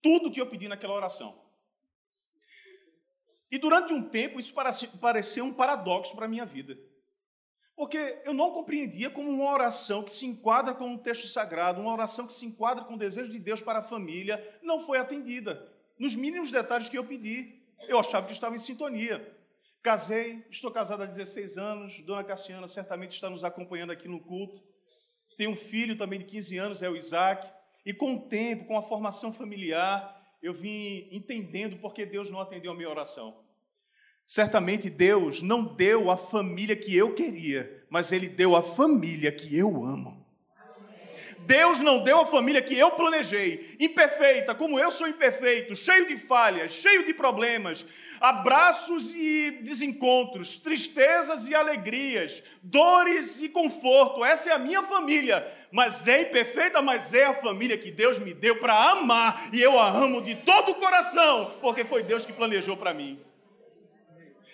tudo 0.00 0.30
que 0.30 0.40
eu 0.40 0.46
pedi 0.46 0.68
naquela 0.68 0.94
oração. 0.94 1.40
E 3.50 3.58
durante 3.58 3.92
um 3.92 4.02
tempo 4.02 4.40
isso 4.40 4.54
pareceu 5.00 5.44
um 5.44 5.52
paradoxo 5.52 6.16
para 6.16 6.24
a 6.24 6.28
minha 6.28 6.46
vida. 6.46 6.78
Porque 7.76 8.20
eu 8.24 8.32
não 8.32 8.50
compreendia 8.52 9.10
como 9.10 9.30
uma 9.30 9.50
oração 9.50 10.02
que 10.02 10.12
se 10.12 10.26
enquadra 10.26 10.74
com 10.74 10.86
um 10.86 10.98
texto 10.98 11.26
sagrado, 11.26 11.80
uma 11.80 11.92
oração 11.92 12.26
que 12.26 12.34
se 12.34 12.46
enquadra 12.46 12.84
com 12.84 12.94
o 12.94 12.98
desejo 12.98 13.30
de 13.30 13.38
Deus 13.38 13.60
para 13.60 13.80
a 13.80 13.82
família, 13.82 14.42
não 14.62 14.80
foi 14.80 14.98
atendida. 14.98 15.70
Nos 15.98 16.14
mínimos 16.14 16.50
detalhes 16.50 16.88
que 16.88 16.96
eu 16.96 17.04
pedi, 17.04 17.60
eu 17.88 17.98
achava 17.98 18.26
que 18.26 18.32
estava 18.32 18.54
em 18.54 18.58
sintonia. 18.58 19.36
Casei, 19.82 20.46
estou 20.50 20.70
casado 20.70 21.02
há 21.02 21.06
16 21.06 21.58
anos, 21.58 22.00
Dona 22.02 22.22
Cassiana 22.22 22.68
certamente 22.68 23.12
está 23.12 23.28
nos 23.28 23.42
acompanhando 23.42 23.90
aqui 23.90 24.06
no 24.06 24.20
culto. 24.20 24.62
Tem 25.36 25.46
um 25.48 25.56
filho 25.56 25.96
também 25.96 26.18
de 26.18 26.24
15 26.24 26.58
anos, 26.58 26.82
é 26.82 26.90
o 26.90 26.96
Isaac. 26.96 27.50
E 27.84 27.92
com 27.92 28.14
o 28.14 28.20
tempo, 28.28 28.64
com 28.64 28.76
a 28.76 28.82
formação 28.82 29.32
familiar, 29.32 30.20
eu 30.42 30.54
vim 30.54 31.08
entendendo 31.10 31.76
porque 31.78 32.06
Deus 32.06 32.30
não 32.30 32.40
atendeu 32.40 32.72
a 32.72 32.74
minha 32.74 32.90
oração. 32.90 33.42
Certamente 34.24 34.88
Deus 34.88 35.42
não 35.42 35.64
deu 35.64 36.10
a 36.10 36.16
família 36.16 36.76
que 36.76 36.96
eu 36.96 37.14
queria, 37.14 37.84
mas 37.90 38.12
Ele 38.12 38.28
deu 38.28 38.54
a 38.54 38.62
família 38.62 39.32
que 39.32 39.56
eu 39.56 39.84
amo. 39.84 40.21
Deus 41.40 41.80
não 41.80 42.02
deu 42.02 42.20
a 42.20 42.26
família 42.26 42.62
que 42.62 42.78
eu 42.78 42.90
planejei, 42.92 43.76
imperfeita, 43.80 44.54
como 44.54 44.78
eu 44.78 44.90
sou 44.90 45.08
imperfeito, 45.08 45.74
cheio 45.74 46.06
de 46.06 46.16
falhas, 46.16 46.72
cheio 46.72 47.04
de 47.04 47.14
problemas, 47.14 47.84
abraços 48.20 49.12
e 49.14 49.58
desencontros, 49.62 50.58
tristezas 50.58 51.48
e 51.48 51.54
alegrias, 51.54 52.42
dores 52.62 53.40
e 53.40 53.48
conforto. 53.48 54.24
Essa 54.24 54.50
é 54.50 54.52
a 54.52 54.58
minha 54.58 54.82
família, 54.82 55.46
mas 55.70 56.06
é 56.06 56.22
imperfeita, 56.22 56.80
mas 56.80 57.12
é 57.14 57.24
a 57.24 57.34
família 57.34 57.76
que 57.76 57.90
Deus 57.90 58.18
me 58.18 58.34
deu 58.34 58.56
para 58.56 58.90
amar, 58.90 59.48
e 59.52 59.60
eu 59.60 59.78
a 59.78 59.88
amo 59.88 60.22
de 60.22 60.34
todo 60.36 60.72
o 60.72 60.74
coração, 60.76 61.54
porque 61.60 61.84
foi 61.84 62.02
Deus 62.02 62.24
que 62.26 62.32
planejou 62.32 62.76
para 62.76 62.94
mim. 62.94 63.31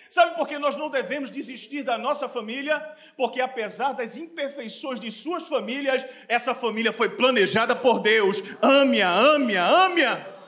Sabe 0.09 0.35
por 0.35 0.47
que 0.47 0.57
nós 0.57 0.75
não 0.75 0.89
devemos 0.89 1.29
desistir 1.29 1.83
da 1.83 1.95
nossa 1.95 2.27
família? 2.27 2.79
Porque 3.15 3.39
apesar 3.39 3.93
das 3.93 4.17
imperfeições 4.17 4.99
de 4.99 5.11
suas 5.11 5.47
famílias, 5.47 6.03
essa 6.27 6.55
família 6.55 6.91
foi 6.91 7.15
planejada 7.15 7.75
por 7.75 7.99
Deus. 7.99 8.41
Ame-a, 8.59 9.07
ame-a, 9.07 9.85
ame-a. 9.85 10.39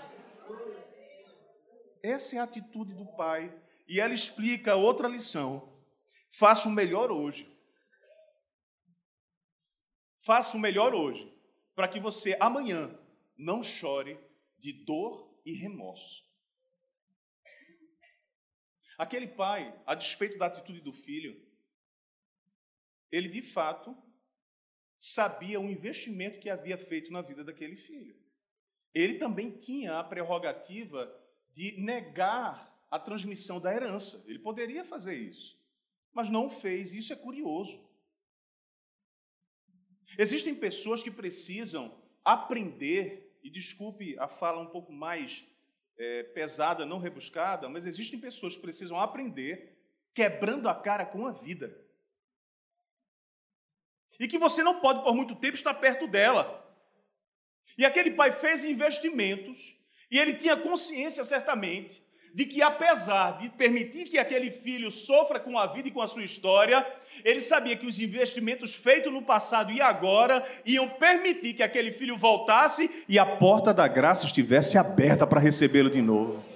Essa 2.02 2.38
é 2.38 2.40
a 2.40 2.44
atitude 2.44 2.96
do 2.96 3.06
pai. 3.16 3.54
E 3.88 4.00
ela 4.00 4.16
explica 4.16 4.76
outra 4.76 5.08
lição. 5.08 5.72
Faça 6.32 6.68
o 6.68 6.72
melhor 6.72 7.12
hoje. 7.12 7.48
Faça 10.26 10.58
o 10.58 10.60
melhor 10.60 10.96
hoje, 10.96 11.32
para 11.76 11.88
que 11.88 12.00
você 12.00 12.36
amanhã 12.40 12.98
não 13.38 13.62
chore 13.62 14.20
de 14.58 14.72
dor 14.72 15.40
e 15.46 15.54
remorso. 15.54 16.31
Aquele 19.02 19.28
pai, 19.28 19.76
a 19.84 19.96
despeito 19.96 20.38
da 20.38 20.46
atitude 20.46 20.80
do 20.80 20.94
filho, 20.94 21.36
ele 23.12 23.28
de 23.28 23.42
fato 23.42 23.98
sabia 24.96 25.60
o 25.60 25.72
investimento 25.72 26.40
que 26.40 26.52
havia 26.52 26.78
feito 26.78 27.12
na 27.12 27.24
vida 27.24 27.44
daquele 27.44 27.76
filho. 27.76 28.16
Ele 28.94 29.16
também 29.16 29.58
tinha 29.58 29.98
a 29.98 30.04
prerrogativa 30.04 31.12
de 31.52 31.82
negar 31.82 32.80
a 32.92 33.00
transmissão 33.00 33.60
da 33.60 33.74
herança. 33.74 34.24
Ele 34.28 34.38
poderia 34.38 34.86
fazer 34.86 35.16
isso, 35.16 35.60
mas 36.14 36.30
não 36.30 36.48
fez. 36.48 36.94
Isso 36.94 37.12
é 37.12 37.16
curioso. 37.16 37.84
Existem 40.16 40.54
pessoas 40.54 41.02
que 41.02 41.10
precisam 41.10 42.00
aprender, 42.24 43.36
e 43.42 43.50
desculpe 43.50 44.16
a 44.20 44.28
fala 44.28 44.62
um 44.62 44.70
pouco 44.70 44.94
mais 44.94 45.44
é, 45.98 46.24
pesada, 46.24 46.86
não 46.86 47.00
rebuscada, 47.00 47.70
mas 47.70 47.86
existem 47.86 48.20
pessoas 48.20 48.56
que 48.56 48.62
precisam 48.62 49.00
aprender 49.00 49.78
quebrando 50.14 50.68
a 50.68 50.76
cara 50.76 51.06
com 51.06 51.26
a 51.26 51.32
vida. 51.32 51.80
E 54.20 54.28
que 54.28 54.38
você 54.38 54.64
não 54.64 54.80
pode 54.80 55.04
por 55.04 55.16
muito 55.16 55.36
tempo 55.36 55.56
estar 55.56 55.74
perto 55.74 56.08
dela. 56.08 56.60
E 57.78 57.86
aquele 57.86 58.12
pai 58.12 58.32
fez 58.32 58.64
investimentos, 58.64 59.78
e 60.10 60.20
ele 60.20 60.34
tinha 60.34 60.58
consciência 60.58 61.24
certamente 61.24 62.04
de 62.34 62.46
que, 62.46 62.62
apesar 62.62 63.38
de 63.38 63.50
permitir 63.50 64.06
que 64.06 64.18
aquele 64.18 64.52
filho 64.52 64.92
sofra 64.92 65.40
com 65.40 65.58
a 65.58 65.68
vida 65.68 65.90
e 65.90 65.92
com 65.92 66.02
a 66.02 66.08
sua 66.08 66.24
história, 66.24 66.86
ele 67.26 67.42
sabia 67.42 67.76
que 67.76 67.86
os 67.86 68.00
investimentos 68.00 68.76
feitos 68.76 69.12
no 69.12 69.22
passado 69.22 69.72
e 69.72 69.82
agora 69.82 70.44
iam 70.66 70.88
permitir 70.88 71.54
que 71.54 71.64
aquele 71.64 71.92
filho 71.92 72.18
voltasse 72.18 72.90
e 73.08 73.20
a 73.20 73.26
porta 73.26 73.74
da 73.74 73.88
graça 73.88 74.26
estivesse 74.26 74.78
aberta 74.78 75.28
para 75.28 75.40
recebê-lo 75.40 75.90
de 75.90 76.02
novo. 76.02 76.51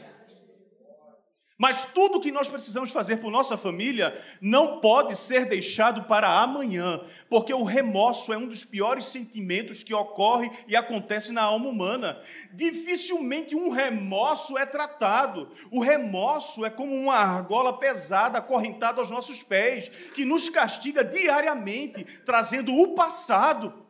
Mas 1.57 1.85
tudo 1.85 2.19
que 2.19 2.33
nós 2.33 2.49
precisamos 2.49 2.91
fazer 2.91 3.17
por 3.17 3.31
nossa 3.31 3.55
família 3.55 4.13
não 4.41 4.81
pode 4.81 5.15
ser 5.15 5.45
deixado 5.45 6.03
para 6.03 6.41
amanhã, 6.41 7.01
porque 7.29 7.53
o 7.53 7.63
remorso 7.63 8.33
é 8.33 8.37
um 8.37 8.45
dos 8.45 8.65
piores 8.65 9.05
sentimentos 9.05 9.81
que 9.81 9.93
ocorre 9.93 10.51
e 10.67 10.75
acontece 10.75 11.31
na 11.31 11.43
alma 11.43 11.69
humana. 11.69 12.19
Dificilmente 12.51 13.55
um 13.55 13.69
remorso 13.69 14.57
é 14.57 14.65
tratado. 14.65 15.49
O 15.71 15.81
remorso 15.81 16.65
é 16.65 16.69
como 16.69 16.93
uma 16.93 17.15
argola 17.15 17.79
pesada 17.79 18.37
acorrentada 18.39 18.99
aos 18.99 19.09
nossos 19.09 19.41
pés, 19.41 19.87
que 20.13 20.25
nos 20.25 20.49
castiga 20.49 21.05
diariamente, 21.05 22.03
trazendo 22.25 22.73
o 22.73 22.89
passado. 22.95 23.85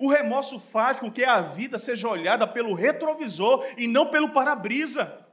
O 0.00 0.08
remorso 0.08 0.58
faz 0.58 0.98
com 0.98 1.10
que 1.10 1.24
a 1.24 1.40
vida 1.40 1.78
seja 1.78 2.08
olhada 2.08 2.48
pelo 2.48 2.74
retrovisor 2.74 3.64
e 3.78 3.86
não 3.86 4.06
pelo 4.06 4.30
para-brisa. 4.30 5.29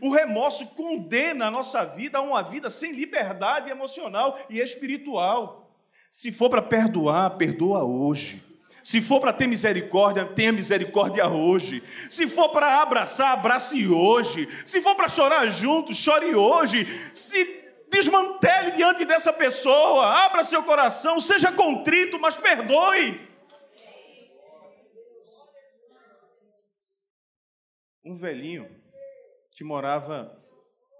O 0.00 0.10
remorso 0.10 0.66
condena 0.68 1.46
a 1.46 1.50
nossa 1.50 1.84
vida 1.84 2.18
a 2.18 2.22
uma 2.22 2.42
vida 2.42 2.70
sem 2.70 2.92
liberdade 2.92 3.70
emocional 3.70 4.38
e 4.48 4.58
espiritual. 4.58 5.78
Se 6.10 6.32
for 6.32 6.48
para 6.48 6.62
perdoar, 6.62 7.36
perdoa 7.36 7.84
hoje. 7.84 8.42
Se 8.82 9.00
for 9.00 9.20
para 9.20 9.32
ter 9.32 9.46
misericórdia, 9.46 10.24
tenha 10.24 10.52
misericórdia 10.52 11.26
hoje. 11.26 11.82
Se 12.10 12.28
for 12.28 12.50
para 12.50 12.82
abraçar, 12.82 13.32
abrace 13.32 13.88
hoje. 13.88 14.48
Se 14.64 14.80
for 14.82 14.94
para 14.94 15.08
chorar 15.08 15.48
junto, 15.48 15.94
chore 15.94 16.34
hoje. 16.34 16.86
Se 17.14 17.62
desmantele 17.90 18.72
diante 18.72 19.04
dessa 19.04 19.32
pessoa, 19.32 20.24
abra 20.24 20.44
seu 20.44 20.62
coração, 20.62 21.20
seja 21.20 21.52
contrito, 21.52 22.18
mas 22.18 22.36
perdoe. 22.36 23.20
Um 28.04 28.14
velhinho 28.14 28.83
que 29.54 29.62
morava 29.62 30.36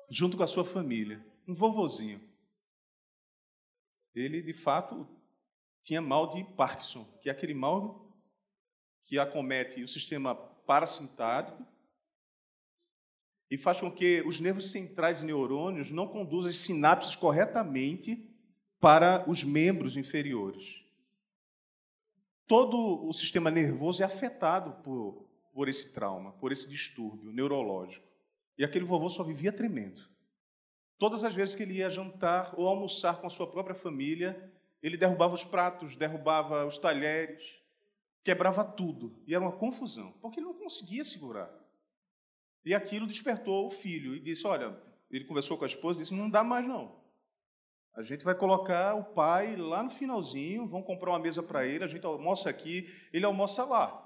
junto 0.08 0.36
com 0.36 0.42
a 0.44 0.46
sua 0.46 0.64
família, 0.64 1.24
um 1.46 1.52
vovozinho. 1.52 2.20
Ele, 4.14 4.40
de 4.40 4.54
fato, 4.54 5.06
tinha 5.82 6.00
mal 6.00 6.28
de 6.28 6.44
Parkinson, 6.56 7.04
que 7.20 7.28
é 7.28 7.32
aquele 7.32 7.52
mal 7.52 8.16
que 9.02 9.18
acomete 9.18 9.82
o 9.82 9.88
sistema 9.88 10.34
parasintático 10.34 11.66
e 13.50 13.58
faz 13.58 13.80
com 13.80 13.90
que 13.90 14.22
os 14.22 14.40
nervos 14.40 14.70
centrais 14.70 15.20
e 15.20 15.26
neurônios 15.26 15.90
não 15.90 16.06
conduzam 16.06 16.48
as 16.48 16.56
sinapses 16.56 17.16
corretamente 17.16 18.30
para 18.80 19.28
os 19.28 19.42
membros 19.42 19.96
inferiores. 19.96 20.82
Todo 22.46 23.04
o 23.06 23.12
sistema 23.12 23.50
nervoso 23.50 24.02
é 24.02 24.06
afetado 24.06 24.82
por, 24.82 25.28
por 25.52 25.68
esse 25.68 25.92
trauma, 25.92 26.32
por 26.34 26.52
esse 26.52 26.68
distúrbio 26.68 27.32
neurológico. 27.32 28.13
E 28.56 28.64
aquele 28.64 28.84
vovô 28.84 29.08
só 29.08 29.22
vivia 29.22 29.52
tremendo. 29.52 30.00
Todas 30.98 31.24
as 31.24 31.34
vezes 31.34 31.54
que 31.54 31.62
ele 31.62 31.74
ia 31.74 31.90
jantar 31.90 32.54
ou 32.56 32.68
almoçar 32.68 33.20
com 33.20 33.26
a 33.26 33.30
sua 33.30 33.50
própria 33.50 33.74
família, 33.74 34.52
ele 34.82 34.96
derrubava 34.96 35.34
os 35.34 35.44
pratos, 35.44 35.96
derrubava 35.96 36.64
os 36.64 36.78
talheres, 36.78 37.42
quebrava 38.22 38.64
tudo. 38.64 39.22
E 39.26 39.34
era 39.34 39.42
uma 39.42 39.52
confusão, 39.52 40.12
porque 40.20 40.40
ele 40.40 40.46
não 40.46 40.54
conseguia 40.54 41.04
segurar. 41.04 41.52
E 42.64 42.74
aquilo 42.74 43.06
despertou 43.06 43.66
o 43.66 43.70
filho 43.70 44.14
e 44.14 44.20
disse: 44.20 44.46
Olha, 44.46 44.78
ele 45.10 45.24
conversou 45.24 45.58
com 45.58 45.64
a 45.64 45.66
esposa 45.66 45.98
e 45.98 46.02
disse: 46.02 46.14
Não 46.14 46.30
dá 46.30 46.44
mais 46.44 46.66
não. 46.66 47.02
A 47.94 48.02
gente 48.02 48.24
vai 48.24 48.34
colocar 48.34 48.94
o 48.94 49.04
pai 49.04 49.54
lá 49.54 49.82
no 49.82 49.90
finalzinho, 49.90 50.66
vamos 50.66 50.86
comprar 50.86 51.10
uma 51.10 51.18
mesa 51.18 51.42
para 51.42 51.64
ele, 51.64 51.84
a 51.84 51.86
gente 51.86 52.04
almoça 52.04 52.50
aqui, 52.50 52.92
ele 53.12 53.24
almoça 53.24 53.64
lá. 53.64 54.00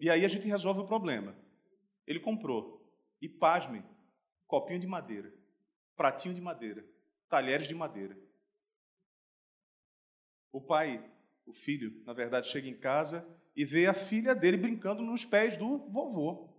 E 0.00 0.10
aí 0.10 0.24
a 0.24 0.28
gente 0.28 0.46
resolve 0.48 0.80
o 0.80 0.84
problema. 0.84 1.36
Ele 2.06 2.20
comprou. 2.20 2.76
E 3.20 3.28
pasme, 3.28 3.82
copinho 4.46 4.78
de 4.78 4.86
madeira, 4.86 5.32
pratinho 5.96 6.34
de 6.34 6.40
madeira, 6.40 6.86
talheres 7.28 7.66
de 7.66 7.74
madeira. 7.74 8.16
O 10.52 10.60
pai, 10.60 11.04
o 11.44 11.52
filho, 11.52 12.02
na 12.04 12.12
verdade, 12.12 12.48
chega 12.48 12.68
em 12.68 12.76
casa 12.76 13.26
e 13.54 13.64
vê 13.64 13.86
a 13.86 13.94
filha 13.94 14.34
dele 14.34 14.56
brincando 14.56 15.02
nos 15.02 15.24
pés 15.24 15.56
do 15.56 15.78
vovô. 15.88 16.54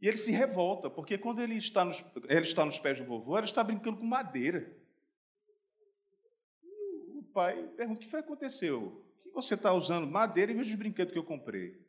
E 0.00 0.06
ele 0.06 0.16
se 0.16 0.30
revolta, 0.30 0.88
porque 0.88 1.18
quando 1.18 1.42
ele 1.42 1.56
está 1.56 1.84
nos, 1.84 2.04
ele 2.28 2.42
está 2.42 2.64
nos 2.64 2.78
pés 2.78 3.00
do 3.00 3.06
vovô, 3.06 3.36
ela 3.36 3.44
está 3.44 3.64
brincando 3.64 3.96
com 3.96 4.06
madeira. 4.06 4.76
E 6.62 7.18
o 7.18 7.22
pai 7.32 7.66
pergunta: 7.76 7.98
o 7.98 8.02
que 8.02 8.08
foi 8.08 8.22
que 8.22 8.26
aconteceu? 8.26 9.04
Que 9.22 9.30
você 9.30 9.54
está 9.54 9.72
usando 9.72 10.06
madeira 10.06 10.52
em 10.52 10.54
vez 10.54 10.68
dos 10.68 10.76
brinquedos 10.76 11.12
que 11.12 11.18
eu 11.18 11.24
comprei? 11.24 11.87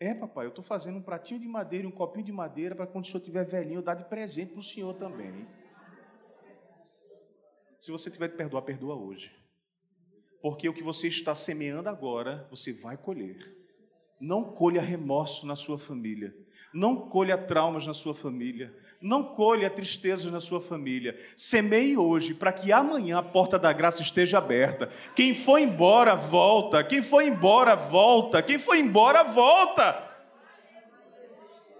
É, 0.00 0.14
papai, 0.14 0.46
eu 0.46 0.50
estou 0.50 0.62
fazendo 0.62 0.98
um 0.98 1.02
pratinho 1.02 1.40
de 1.40 1.48
madeira 1.48 1.84
e 1.84 1.88
um 1.88 1.92
copinho 1.92 2.24
de 2.24 2.30
madeira 2.30 2.74
para 2.74 2.86
quando 2.86 3.04
o 3.04 3.08
senhor 3.08 3.18
estiver 3.18 3.44
velhinho 3.44 3.78
eu 3.78 3.82
dar 3.82 3.94
de 3.94 4.04
presente 4.04 4.52
para 4.52 4.60
o 4.60 4.62
senhor 4.62 4.94
também. 4.94 5.46
Se 7.76 7.90
você 7.90 8.08
tiver 8.08 8.28
de 8.28 8.36
perdoar, 8.36 8.62
perdoa 8.62 8.94
hoje. 8.94 9.34
Porque 10.40 10.68
o 10.68 10.74
que 10.74 10.84
você 10.84 11.08
está 11.08 11.34
semeando 11.34 11.88
agora, 11.88 12.46
você 12.48 12.72
vai 12.72 12.96
colher. 12.96 13.38
Não 14.20 14.52
colha 14.52 14.80
remorso 14.80 15.44
na 15.46 15.56
sua 15.56 15.78
família. 15.78 16.32
Não 16.72 17.08
colha 17.08 17.38
traumas 17.38 17.86
na 17.86 17.94
sua 17.94 18.14
família. 18.14 18.74
Não 19.00 19.22
colha 19.22 19.70
tristezas 19.70 20.30
na 20.30 20.40
sua 20.40 20.60
família. 20.60 21.18
Semeie 21.36 21.96
hoje 21.96 22.34
para 22.34 22.52
que 22.52 22.72
amanhã 22.72 23.18
a 23.18 23.22
porta 23.22 23.58
da 23.58 23.72
graça 23.72 24.02
esteja 24.02 24.38
aberta. 24.38 24.88
Quem 25.14 25.34
foi 25.34 25.62
embora, 25.62 26.14
volta. 26.14 26.84
Quem 26.84 27.00
foi 27.00 27.26
embora, 27.26 27.74
volta. 27.74 28.42
Quem 28.42 28.58
foi 28.58 28.80
embora, 28.80 29.22
volta. 29.22 30.06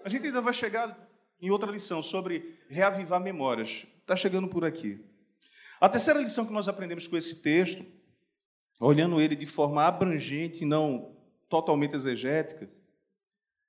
A 0.05 0.09
gente 0.09 0.27
ainda 0.27 0.41
vai 0.41 0.53
chegar 0.53 0.97
em 1.41 1.51
outra 1.51 1.71
lição 1.71 2.03
sobre 2.03 2.59
reavivar 2.69 3.21
memórias. 3.21 3.87
Está 4.01 4.17
chegando 4.17 4.49
por 4.49 4.65
aqui. 4.65 5.05
A 5.81 5.89
terceira 5.89 6.21
lição 6.21 6.47
que 6.47 6.53
nós 6.53 6.69
aprendemos 6.69 7.07
com 7.07 7.17
esse 7.17 7.43
texto, 7.43 7.85
olhando 8.81 9.21
ele 9.21 9.37
de 9.37 9.47
forma 9.47 9.85
abrangente 9.85 10.65
e 10.65 10.67
não 10.67 11.17
totalmente 11.49 11.95
exegética, 11.95 12.69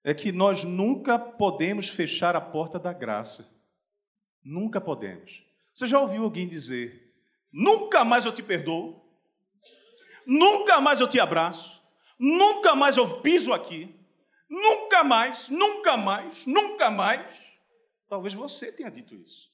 é 0.03 0.13
que 0.13 0.31
nós 0.31 0.63
nunca 0.63 1.19
podemos 1.19 1.89
fechar 1.89 2.35
a 2.35 2.41
porta 2.41 2.79
da 2.79 2.93
graça. 2.93 3.57
Nunca 4.43 4.79
podemos. 4.79 5.43
Você 5.73 5.88
já 5.88 5.99
ouviu 5.99 6.23
alguém 6.23 6.47
dizer: 6.47 7.13
nunca 7.51 8.03
mais 8.05 8.25
eu 8.25 8.33
te 8.33 8.41
perdoo, 8.41 9.01
nunca 10.25 10.79
mais 10.79 10.99
eu 10.99 11.07
te 11.07 11.19
abraço, 11.19 11.81
nunca 12.17 12.75
mais 12.75 12.97
eu 12.97 13.21
piso 13.21 13.53
aqui, 13.53 13.93
nunca 14.49 15.03
mais, 15.03 15.49
nunca 15.49 15.97
mais, 15.97 16.45
nunca 16.45 16.89
mais? 16.89 17.51
Talvez 18.07 18.33
você 18.33 18.71
tenha 18.71 18.89
dito 18.89 19.13
isso. 19.15 19.49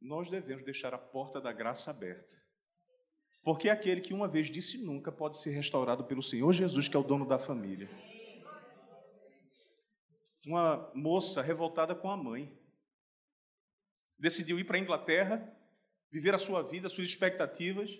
Nós 0.00 0.28
devemos 0.28 0.64
deixar 0.64 0.92
a 0.92 0.98
porta 0.98 1.40
da 1.40 1.50
graça 1.50 1.90
aberta 1.90 2.43
porque 3.44 3.68
aquele 3.68 4.00
que 4.00 4.14
uma 4.14 4.26
vez 4.26 4.46
disse 4.46 4.78
nunca 4.78 5.12
pode 5.12 5.38
ser 5.38 5.50
restaurado 5.50 6.04
pelo 6.04 6.22
Senhor 6.22 6.50
Jesus, 6.50 6.88
que 6.88 6.96
é 6.96 6.98
o 6.98 7.04
dono 7.04 7.26
da 7.26 7.38
família. 7.38 7.90
Uma 10.46 10.90
moça 10.94 11.42
revoltada 11.42 11.94
com 11.94 12.08
a 12.08 12.16
mãe 12.16 12.58
decidiu 14.18 14.58
ir 14.58 14.64
para 14.64 14.78
a 14.78 14.80
Inglaterra, 14.80 15.54
viver 16.10 16.34
a 16.34 16.38
sua 16.38 16.62
vida, 16.62 16.86
as 16.86 16.92
suas 16.94 17.06
expectativas, 17.06 17.90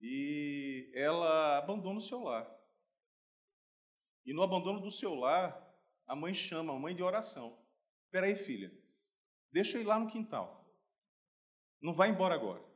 e 0.00 0.92
ela 0.94 1.58
abandona 1.58 1.98
o 1.98 2.02
seu 2.02 2.20
lar. 2.22 2.48
E 4.24 4.32
no 4.32 4.42
abandono 4.42 4.80
do 4.80 4.90
seu 4.90 5.14
lar, 5.14 5.60
a 6.06 6.14
mãe 6.14 6.32
chama 6.32 6.72
a 6.72 6.78
mãe 6.78 6.94
de 6.94 7.02
oração. 7.02 7.58
Espera 8.04 8.26
aí, 8.26 8.36
filha, 8.36 8.72
deixa 9.50 9.76
eu 9.76 9.82
ir 9.82 9.84
lá 9.84 9.98
no 9.98 10.08
quintal. 10.08 10.72
Não 11.80 11.92
vai 11.92 12.10
embora 12.10 12.34
agora 12.34 12.71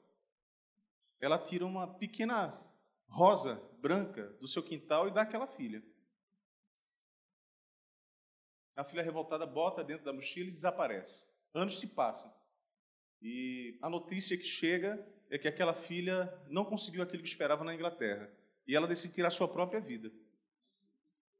ela 1.20 1.38
tira 1.38 1.64
uma 1.64 1.86
pequena 1.86 2.52
rosa 3.08 3.60
branca 3.80 4.28
do 4.40 4.48
seu 4.48 4.62
quintal 4.62 5.08
e 5.08 5.10
dá 5.10 5.22
àquela 5.22 5.46
filha. 5.46 5.82
A 8.74 8.84
filha 8.84 9.02
revoltada 9.02 9.46
bota 9.46 9.82
dentro 9.82 10.04
da 10.04 10.12
mochila 10.12 10.48
e 10.48 10.52
desaparece. 10.52 11.26
Anos 11.54 11.78
se 11.78 11.88
passam. 11.88 12.32
E 13.22 13.78
a 13.80 13.88
notícia 13.88 14.36
que 14.36 14.44
chega 14.44 15.04
é 15.30 15.38
que 15.38 15.48
aquela 15.48 15.72
filha 15.72 16.32
não 16.48 16.64
conseguiu 16.64 17.02
aquilo 17.02 17.22
que 17.22 17.28
esperava 17.28 17.64
na 17.64 17.74
Inglaterra. 17.74 18.30
E 18.66 18.76
ela 18.76 18.86
decide 18.86 19.14
tirar 19.14 19.30
sua 19.30 19.48
própria 19.48 19.80
vida. 19.80 20.12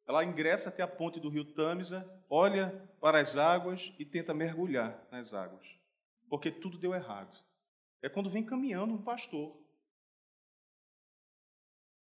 Ela 0.06 0.24
ingressa 0.24 0.68
até 0.68 0.82
a 0.82 0.88
ponte 0.88 1.20
do 1.20 1.28
rio 1.28 1.44
Tâmisa, 1.44 2.08
olha 2.30 2.70
para 3.00 3.20
as 3.20 3.36
águas 3.36 3.92
e 3.98 4.04
tenta 4.04 4.32
mergulhar 4.32 5.06
nas 5.10 5.34
águas. 5.34 5.66
Porque 6.28 6.50
tudo 6.50 6.78
deu 6.78 6.94
errado. 6.94 7.36
É 8.00 8.08
quando 8.08 8.30
vem 8.30 8.44
caminhando 8.44 8.94
um 8.94 9.02
pastor 9.02 9.65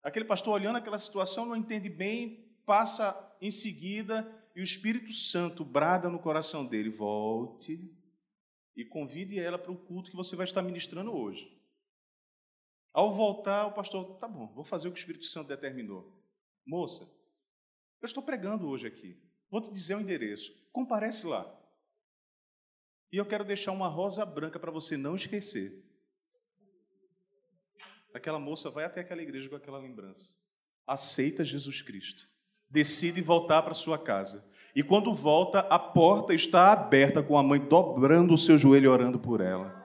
Aquele 0.03 0.25
pastor 0.25 0.55
olhando 0.55 0.77
aquela 0.77 0.99
situação 0.99 1.47
não 1.47 1.55
entende 1.55 1.88
bem, 1.88 2.45
passa 2.67 3.17
em 3.41 3.51
seguida 3.51 4.27
e 4.55 4.61
o 4.61 4.65
Espírito 4.65 5.12
Santo 5.12 5.65
brada 5.65 6.09
no 6.09 6.19
coração 6.19 6.65
dele: 6.65 6.91
volte 6.91 7.91
e 8.75 8.85
convide 8.85 9.38
ela 9.38 9.59
para 9.59 9.71
o 9.73 9.77
culto 9.77 10.11
que 10.11 10.17
você 10.17 10.35
vai 10.35 10.45
estar 10.45 10.62
ministrando 10.62 11.15
hoje. 11.15 11.57
Ao 12.93 13.12
voltar, 13.12 13.67
o 13.67 13.73
pastor, 13.73 14.19
tá 14.19 14.29
bom, 14.29 14.49
vou 14.49 14.65
fazer 14.65 14.88
o 14.88 14.93
que 14.93 14.99
o 14.99 15.01
Espírito 15.01 15.25
Santo 15.25 15.49
determinou. 15.49 16.12
Moça, 16.67 17.05
eu 18.01 18.07
estou 18.07 18.23
pregando 18.23 18.69
hoje 18.69 18.87
aqui. 18.87 19.17
Vou 19.51 19.61
te 19.61 19.71
dizer 19.71 19.95
o 19.95 20.01
endereço. 20.01 20.53
Comparece 20.73 21.27
lá. 21.27 21.47
E 23.11 23.17
eu 23.17 23.27
quero 23.27 23.45
deixar 23.45 23.73
uma 23.73 23.88
rosa 23.88 24.25
branca 24.25 24.59
para 24.59 24.71
você 24.71 24.97
não 24.97 25.15
esquecer. 25.15 25.85
Aquela 28.14 28.38
moça 28.38 28.70
vai 28.70 28.85
até 28.85 29.01
aquela 29.01 29.22
igreja 29.22 29.48
com 29.48 29.57
aquela 29.57 29.79
lembrança. 29.79 30.35
Aceita 30.87 31.44
Jesus 31.44 31.83
Cristo. 31.83 32.29
Decide 32.68 33.20
voltar 33.20 33.62
para 33.62 33.75
sua 33.75 33.98
casa. 33.98 34.51
E 34.75 34.83
quando 34.83 35.14
volta, 35.14 35.61
a 35.61 35.79
porta 35.79 36.33
está 36.33 36.72
aberta 36.72 37.22
com 37.22 37.37
a 37.37 37.42
mãe 37.42 37.61
dobrando 37.61 38.33
o 38.35 38.38
seu 38.38 38.59
joelho 38.59 38.90
orando 38.90 39.18
por 39.18 39.40
ela. 39.40 39.82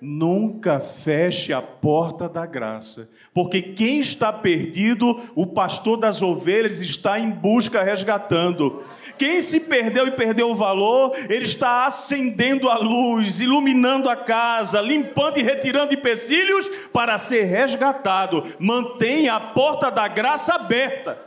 Nunca 0.00 0.78
feche 0.78 1.52
a 1.52 1.60
porta 1.60 2.28
da 2.28 2.46
graça, 2.46 3.10
porque 3.34 3.60
quem 3.60 3.98
está 3.98 4.32
perdido, 4.32 5.20
o 5.34 5.44
pastor 5.44 5.96
das 5.96 6.22
ovelhas 6.22 6.78
está 6.78 7.18
em 7.18 7.30
busca 7.30 7.82
resgatando. 7.82 8.84
Quem 9.18 9.40
se 9.40 9.58
perdeu 9.58 10.06
e 10.06 10.12
perdeu 10.12 10.50
o 10.50 10.54
valor, 10.54 11.16
ele 11.28 11.44
está 11.44 11.84
acendendo 11.86 12.70
a 12.70 12.78
luz, 12.78 13.40
iluminando 13.40 14.08
a 14.08 14.14
casa, 14.14 14.80
limpando 14.80 15.38
e 15.38 15.42
retirando 15.42 15.92
empecilhos 15.92 16.68
para 16.92 17.18
ser 17.18 17.42
resgatado. 17.44 18.44
Mantenha 18.60 19.34
a 19.34 19.40
porta 19.40 19.90
da 19.90 20.06
graça 20.06 20.54
aberta. 20.54 21.20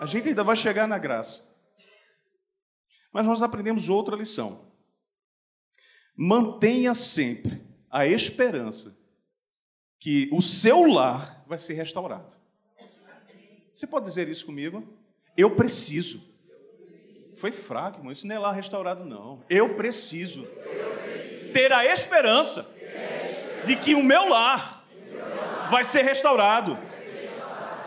A 0.00 0.06
gente 0.06 0.30
ainda 0.30 0.42
vai 0.42 0.56
chegar 0.56 0.88
na 0.88 0.96
graça. 0.96 1.54
Mas 3.12 3.26
nós 3.26 3.42
aprendemos 3.42 3.90
outra 3.90 4.16
lição. 4.16 4.65
Mantenha 6.16 6.94
sempre 6.94 7.62
a 7.90 8.06
esperança 8.06 8.96
que 9.98 10.28
o 10.32 10.40
seu 10.40 10.86
lar 10.86 11.44
vai 11.46 11.58
ser 11.58 11.74
restaurado. 11.74 12.34
Você 13.72 13.86
pode 13.86 14.06
dizer 14.06 14.28
isso 14.28 14.46
comigo? 14.46 14.82
Eu 15.36 15.50
preciso. 15.54 16.22
Foi 17.36 17.52
fraco, 17.52 17.98
irmão. 17.98 18.10
Isso 18.10 18.26
não 18.26 18.34
é 18.34 18.38
lar 18.38 18.54
restaurado, 18.54 19.04
não. 19.04 19.44
Eu 19.50 19.74
preciso 19.74 20.46
ter 21.52 21.72
a 21.72 21.84
esperança 21.84 22.66
de 23.66 23.76
que 23.76 23.94
o 23.94 24.02
meu 24.02 24.28
lar 24.28 24.86
vai 25.70 25.84
ser 25.84 26.02
restaurado. 26.02 26.78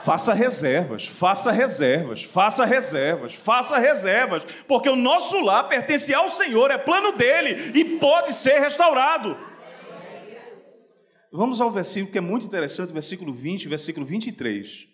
Faça 0.04 0.34
reservas, 0.34 1.08
faça 1.08 1.52
reservas, 1.52 2.24
faça 2.24 2.66
reservas, 2.66 3.36
faça 3.36 3.78
reservas, 3.78 4.46
porque 4.68 4.90
o 4.90 4.96
nosso 4.96 5.40
lar 5.42 5.68
pertence 5.68 6.14
ao 6.14 6.30
Senhor, 6.30 6.72
é 6.72 6.78
plano 6.78 7.12
dele 7.12 7.78
e 7.78 7.98
pode 8.00 8.34
ser 8.34 8.60
restaurado. 8.60 9.38
Vamos 11.32 11.62
ao 11.62 11.72
versículo 11.72 12.12
que 12.12 12.18
é 12.18 12.22
muito 12.22 12.46
interessante, 12.46 12.92
versículo 12.92 13.34
20 13.34 13.64
e 13.64 13.68
versículo 13.68 14.06
23. 14.06 14.88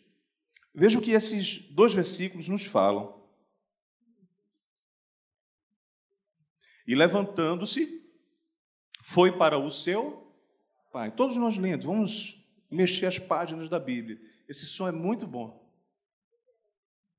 Veja 0.74 1.00
o 1.00 1.02
que 1.02 1.12
esses 1.12 1.60
dois 1.72 1.94
versículos 1.94 2.50
nos 2.50 2.66
falam. 2.66 3.24
E 6.86 6.94
levantando-se, 6.94 8.02
foi 9.02 9.32
para 9.32 9.58
o 9.58 9.72
seu 9.72 10.32
pai. 10.92 11.12
Todos 11.12 11.38
nós 11.38 11.58
lendo, 11.58 11.88
vamos 11.88 12.45
mexer 12.76 13.08
as 13.08 13.18
páginas 13.18 13.70
da 13.70 13.80
Bíblia. 13.80 14.20
Esse 14.48 14.66
som 14.66 14.88
é 14.88 14.92
muito 14.92 15.26
bom. 15.26 15.64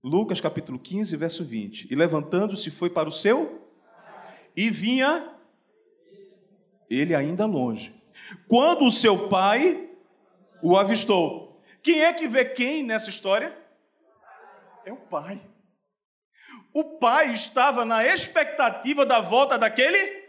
Lucas 0.02 0.40
capítulo 0.40 0.78
15, 0.78 1.16
verso 1.16 1.44
20. 1.44 1.88
E 1.90 1.94
levantando-se 1.96 2.70
foi 2.70 2.88
para 2.88 3.08
o 3.08 3.12
seu 3.12 3.68
e 4.54 4.70
vinha 4.70 5.34
ele 6.88 7.14
ainda 7.14 7.46
longe. 7.46 7.94
Quando 8.46 8.84
o 8.84 8.90
seu 8.90 9.28
pai 9.28 9.86
o 10.62 10.76
avistou. 10.76 11.62
Quem 11.82 12.02
é 12.02 12.12
que 12.12 12.26
vê 12.26 12.44
quem 12.44 12.82
nessa 12.82 13.10
história? 13.10 13.56
É 14.84 14.92
o 14.92 14.96
pai. 14.96 15.40
O 16.72 16.84
pai 16.98 17.32
estava 17.32 17.84
na 17.84 18.04
expectativa 18.04 19.04
da 19.04 19.20
volta 19.20 19.58
daquele. 19.58 20.26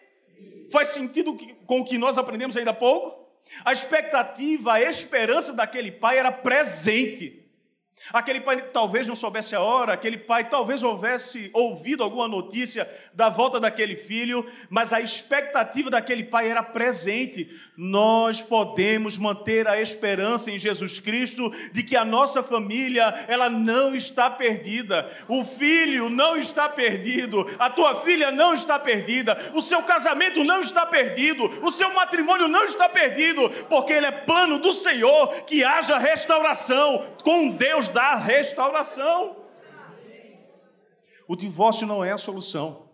Faz 0.71 0.89
sentido 0.89 1.37
com 1.65 1.79
o 1.79 1.85
que 1.85 1.97
nós 1.97 2.17
aprendemos 2.17 2.55
ainda 2.57 2.71
há 2.71 2.73
pouco? 2.73 3.26
A 3.63 3.71
expectativa, 3.73 4.73
a 4.73 4.81
esperança 4.81 5.53
daquele 5.53 5.91
pai 5.91 6.17
era 6.17 6.31
presente. 6.31 7.46
Aquele 8.13 8.39
pai 8.39 8.61
talvez 8.61 9.07
não 9.07 9.15
soubesse 9.15 9.55
a 9.55 9.59
hora, 9.59 9.91
aquele 9.91 10.17
pai 10.17 10.49
talvez 10.49 10.81
houvesse 10.81 11.49
ouvido 11.51 12.03
alguma 12.03 12.27
notícia 12.27 12.89
da 13.13 13.27
volta 13.27 13.59
daquele 13.59 13.97
filho, 13.97 14.45
mas 14.69 14.93
a 14.93 15.01
expectativa 15.01 15.89
daquele 15.89 16.23
pai 16.23 16.49
era 16.49 16.63
presente. 16.63 17.49
Nós 17.75 18.41
podemos 18.41 19.17
manter 19.17 19.67
a 19.67 19.81
esperança 19.81 20.49
em 20.49 20.59
Jesus 20.59 20.99
Cristo 20.99 21.51
de 21.73 21.83
que 21.83 21.97
a 21.97 22.05
nossa 22.05 22.41
família, 22.41 23.03
ela 23.27 23.49
não 23.49 23.93
está 23.93 24.29
perdida. 24.29 25.09
O 25.27 25.43
filho 25.43 26.09
não 26.09 26.37
está 26.37 26.69
perdido, 26.69 27.45
a 27.59 27.69
tua 27.69 27.95
filha 28.01 28.31
não 28.31 28.53
está 28.53 28.79
perdida, 28.79 29.37
o 29.53 29.61
seu 29.61 29.81
casamento 29.83 30.43
não 30.43 30.61
está 30.61 30.85
perdido, 30.85 31.43
o 31.61 31.71
seu 31.71 31.93
matrimônio 31.93 32.47
não 32.47 32.63
está 32.63 32.87
perdido, 32.87 33.49
porque 33.67 33.91
ele 33.91 34.05
é 34.05 34.11
plano 34.11 34.59
do 34.59 34.71
Senhor 34.71 35.27
que 35.43 35.63
haja 35.63 35.97
restauração 35.97 37.05
com 37.23 37.49
Deus 37.49 37.86
da 37.89 38.15
restauração. 38.15 39.37
O 41.27 41.35
divórcio 41.35 41.85
não 41.85 42.03
é 42.03 42.11
a 42.11 42.17
solução. 42.17 42.87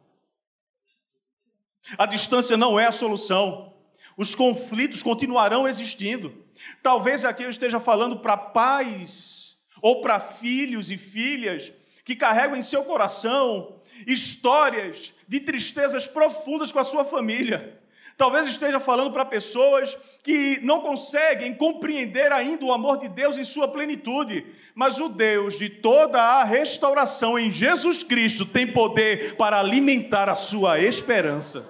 A 1.97 2.06
distância 2.06 2.58
não 2.58 2.79
é 2.79 2.86
a 2.86 2.91
solução. 2.91 3.73
Os 4.17 4.34
conflitos 4.34 5.03
continuarão 5.03 5.67
existindo. 5.67 6.45
Talvez 6.82 7.25
aqui 7.25 7.43
eu 7.43 7.49
esteja 7.49 7.79
falando 7.79 8.19
para 8.19 8.38
pais 8.38 9.58
ou 9.82 10.01
para 10.01 10.19
filhos 10.19 10.89
e 10.89 10.97
filhas 10.97 11.73
que 12.06 12.15
carregam 12.15 12.58
em 12.58 12.62
seu 12.62 12.84
coração 12.86 13.82
histórias 14.08 15.13
de 15.27 15.39
tristezas 15.39 16.08
profundas 16.08 16.71
com 16.71 16.79
a 16.79 16.84
sua 16.84 17.06
família. 17.06 17.79
Talvez 18.17 18.47
esteja 18.47 18.80
falando 18.80 19.12
para 19.12 19.26
pessoas 19.26 19.97
que 20.21 20.60
não 20.62 20.82
conseguem 20.82 21.54
compreender 21.56 22.32
ainda 22.32 22.63
o 22.63 22.71
amor 22.71 22.97
de 22.97 23.10
Deus 23.10 23.38
em 23.38 23.43
sua 23.43 23.67
plenitude, 23.67 24.45
mas 24.76 24.99
o 24.99 25.10
Deus 25.10 25.58
de 25.58 25.67
toda 25.67 26.21
a 26.21 26.43
restauração 26.43 27.38
em 27.39 27.52
Jesus 27.52 28.04
Cristo 28.04 28.45
tem 28.45 28.71
poder 28.71 29.36
para 29.36 29.60
alimentar 29.60 30.30
a 30.30 30.36
sua 30.36 30.80
esperança. 30.80 31.67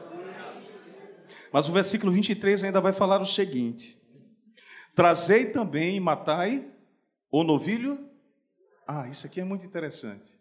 Mas 1.52 1.70
o 1.70 1.72
versículo 1.72 2.12
23 2.12 2.66
ainda 2.66 2.82
vai 2.82 2.92
falar 2.92 3.22
o 3.22 3.26
seguinte: 3.26 4.02
Trazei 4.94 5.46
também 5.46 5.96
e 5.96 6.00
matai 6.00 6.66
o 7.32 7.44
novilho. 7.44 8.10
Ah, 8.86 9.08
isso 9.08 9.26
aqui 9.26 9.40
é 9.40 9.46
muito 9.46 9.66
interessante. 9.66 10.38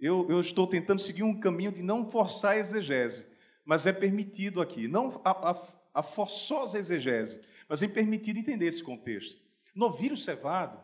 Eu, 0.00 0.26
eu 0.30 0.40
estou 0.40 0.66
tentando 0.66 1.02
seguir 1.02 1.22
um 1.22 1.38
caminho 1.38 1.72
de 1.72 1.82
não 1.82 2.08
forçar 2.08 2.52
a 2.52 2.58
exegese 2.58 3.37
mas 3.68 3.86
é 3.86 3.92
permitido 3.92 4.62
aqui, 4.62 4.88
não 4.88 5.20
a, 5.22 5.50
a, 5.50 5.56
a 5.92 6.02
forçosa 6.02 6.78
exegese, 6.78 7.42
mas 7.68 7.82
é 7.82 7.86
permitido 7.86 8.38
entender 8.38 8.64
esse 8.64 8.82
contexto. 8.82 9.38
Novilho 9.74 10.16
cevado, 10.16 10.82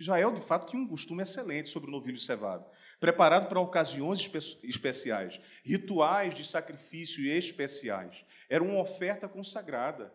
Israel 0.00 0.32
de 0.32 0.40
fato 0.40 0.66
tinha 0.66 0.80
um 0.80 0.88
costume 0.88 1.22
excelente 1.22 1.68
sobre 1.68 1.90
o 1.90 1.92
novilho 1.92 2.18
cevado, 2.18 2.64
preparado 2.98 3.50
para 3.50 3.60
ocasiões 3.60 4.20
espe 4.20 4.38
especiais, 4.66 5.42
rituais 5.62 6.34
de 6.34 6.42
sacrifício 6.42 7.22
especiais. 7.26 8.24
Era 8.48 8.64
uma 8.64 8.80
oferta 8.80 9.28
consagrada. 9.28 10.10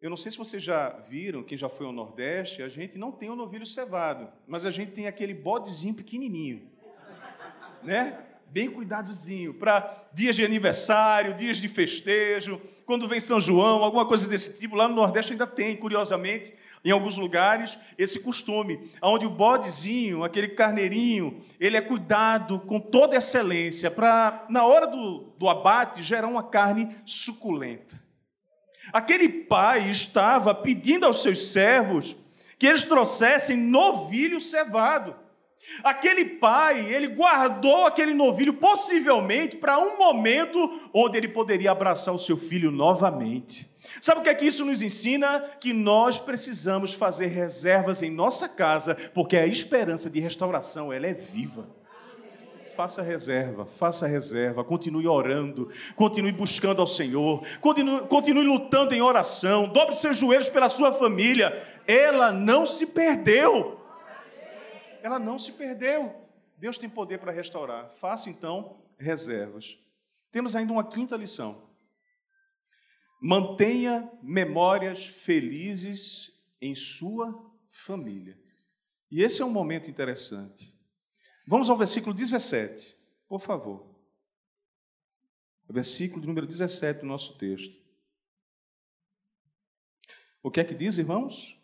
Eu 0.00 0.10
não 0.10 0.16
sei 0.16 0.30
se 0.30 0.38
vocês 0.38 0.62
já 0.62 0.90
viram, 0.90 1.42
quem 1.42 1.58
já 1.58 1.68
foi 1.68 1.86
ao 1.86 1.92
Nordeste, 1.92 2.62
a 2.62 2.68
gente 2.68 2.96
não 2.96 3.10
tem 3.10 3.30
o 3.30 3.36
novilho 3.36 3.66
cevado, 3.66 4.32
mas 4.46 4.64
a 4.64 4.70
gente 4.70 4.92
tem 4.92 5.08
aquele 5.08 5.34
bodezinho 5.34 5.92
pequenininho, 5.92 6.70
né? 7.82 8.29
Bem 8.52 8.70
cuidadozinho, 8.70 9.54
para 9.54 10.08
dias 10.12 10.34
de 10.34 10.44
aniversário, 10.44 11.34
dias 11.34 11.58
de 11.58 11.68
festejo, 11.68 12.60
quando 12.84 13.06
vem 13.06 13.20
São 13.20 13.40
João, 13.40 13.84
alguma 13.84 14.06
coisa 14.06 14.26
desse 14.26 14.58
tipo. 14.58 14.74
Lá 14.74 14.88
no 14.88 14.94
Nordeste 14.94 15.32
ainda 15.32 15.46
tem, 15.46 15.76
curiosamente, 15.76 16.52
em 16.84 16.90
alguns 16.90 17.16
lugares, 17.16 17.78
esse 17.96 18.20
costume, 18.20 18.80
onde 19.00 19.26
o 19.26 19.30
bodezinho, 19.30 20.24
aquele 20.24 20.48
carneirinho, 20.48 21.40
ele 21.60 21.76
é 21.76 21.80
cuidado 21.80 22.58
com 22.60 22.80
toda 22.80 23.16
excelência, 23.16 23.90
para, 23.90 24.46
na 24.48 24.64
hora 24.64 24.86
do, 24.86 25.32
do 25.38 25.48
abate, 25.48 26.02
gerar 26.02 26.26
uma 26.26 26.42
carne 26.42 26.88
suculenta. 27.04 28.00
Aquele 28.92 29.28
pai 29.28 29.90
estava 29.90 30.54
pedindo 30.54 31.06
aos 31.06 31.22
seus 31.22 31.52
servos 31.52 32.16
que 32.58 32.66
eles 32.66 32.84
trouxessem 32.84 33.56
novilho 33.56 34.40
cevado. 34.40 35.14
Aquele 35.84 36.24
pai, 36.24 36.92
ele 36.92 37.08
guardou 37.08 37.86
aquele 37.86 38.14
novilho 38.14 38.54
possivelmente 38.54 39.56
para 39.56 39.78
um 39.78 39.98
momento 39.98 40.58
onde 40.92 41.16
ele 41.16 41.28
poderia 41.28 41.70
abraçar 41.70 42.14
o 42.14 42.18
seu 42.18 42.36
filho 42.36 42.70
novamente. 42.70 43.68
Sabe 44.00 44.20
o 44.20 44.22
que 44.22 44.28
é 44.30 44.34
que 44.34 44.46
isso 44.46 44.64
nos 44.64 44.82
ensina? 44.82 45.40
Que 45.60 45.72
nós 45.72 46.18
precisamos 46.18 46.94
fazer 46.94 47.26
reservas 47.26 48.02
em 48.02 48.10
nossa 48.10 48.48
casa, 48.48 48.94
porque 49.14 49.36
a 49.36 49.46
esperança 49.46 50.10
de 50.10 50.20
restauração 50.20 50.92
ela 50.92 51.06
é 51.06 51.14
viva. 51.14 51.68
Faça 52.74 53.02
reserva, 53.02 53.66
faça 53.66 54.06
reserva, 54.06 54.64
continue 54.64 55.06
orando, 55.06 55.68
continue 55.96 56.32
buscando 56.32 56.80
ao 56.80 56.86
Senhor, 56.86 57.42
continue, 57.60 58.00
continue 58.06 58.44
lutando 58.44 58.94
em 58.94 59.02
oração, 59.02 59.68
dobre 59.68 59.94
seus 59.94 60.16
joelhos 60.16 60.48
pela 60.48 60.68
sua 60.68 60.92
família. 60.92 61.52
Ela 61.86 62.32
não 62.32 62.64
se 62.64 62.86
perdeu. 62.86 63.79
Ela 65.02 65.18
não 65.18 65.38
se 65.38 65.52
perdeu. 65.52 66.28
Deus 66.56 66.76
tem 66.76 66.88
poder 66.88 67.18
para 67.18 67.32
restaurar. 67.32 67.90
Faça 67.90 68.28
então 68.28 68.82
reservas. 68.98 69.78
Temos 70.30 70.54
ainda 70.54 70.72
uma 70.72 70.86
quinta 70.86 71.16
lição. 71.16 71.68
Mantenha 73.20 74.10
memórias 74.22 75.06
felizes 75.06 76.32
em 76.60 76.74
sua 76.74 77.50
família. 77.66 78.38
E 79.10 79.22
esse 79.22 79.42
é 79.42 79.44
um 79.44 79.50
momento 79.50 79.90
interessante. 79.90 80.74
Vamos 81.46 81.68
ao 81.68 81.76
versículo 81.76 82.14
17, 82.14 82.96
por 83.28 83.40
favor. 83.40 83.90
Versículo 85.68 86.24
número 86.26 86.46
17 86.46 87.00
do 87.00 87.06
nosso 87.06 87.36
texto. 87.36 87.80
O 90.42 90.50
que 90.50 90.60
é 90.60 90.64
que 90.64 90.74
diz, 90.74 90.98
irmãos? 90.98 91.58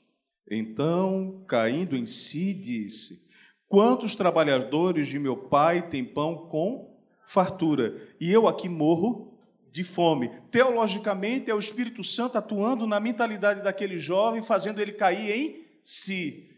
Então, 0.49 1.45
caindo 1.47 1.97
em 1.97 2.07
si, 2.07 2.53
disse: 2.53 3.26
Quantos 3.69 4.15
trabalhadores 4.15 5.09
de 5.09 5.19
meu 5.19 5.37
pai 5.37 5.83
têm 5.83 6.05
pão 6.05 6.47
com 6.49 6.97
fartura, 7.27 8.01
e 8.21 8.33
eu 8.33 8.47
aqui 8.47 8.69
morro 8.69 9.37
de 9.71 9.83
fome. 9.83 10.31
Teologicamente, 10.51 11.51
é 11.51 11.55
o 11.55 11.59
Espírito 11.59 12.03
Santo 12.05 12.39
atuando 12.39 12.87
na 12.87 13.01
mentalidade 13.01 13.63
daquele 13.63 13.99
jovem, 13.99 14.41
fazendo 14.41 14.81
ele 14.81 14.93
cair 14.93 15.31
em 15.37 15.67
si. 15.83 16.49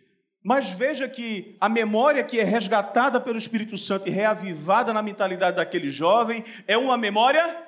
Mas 0.42 0.70
veja 0.70 1.08
que 1.08 1.56
a 1.60 1.68
memória 1.68 2.22
que 2.22 2.38
é 2.38 2.44
resgatada 2.44 3.20
pelo 3.20 3.38
Espírito 3.38 3.76
Santo 3.76 4.08
e 4.08 4.10
reavivada 4.10 4.92
na 4.92 5.02
mentalidade 5.02 5.56
daquele 5.56 5.88
jovem 5.88 6.44
é 6.66 6.76
uma 6.76 6.96
memória 6.96 7.66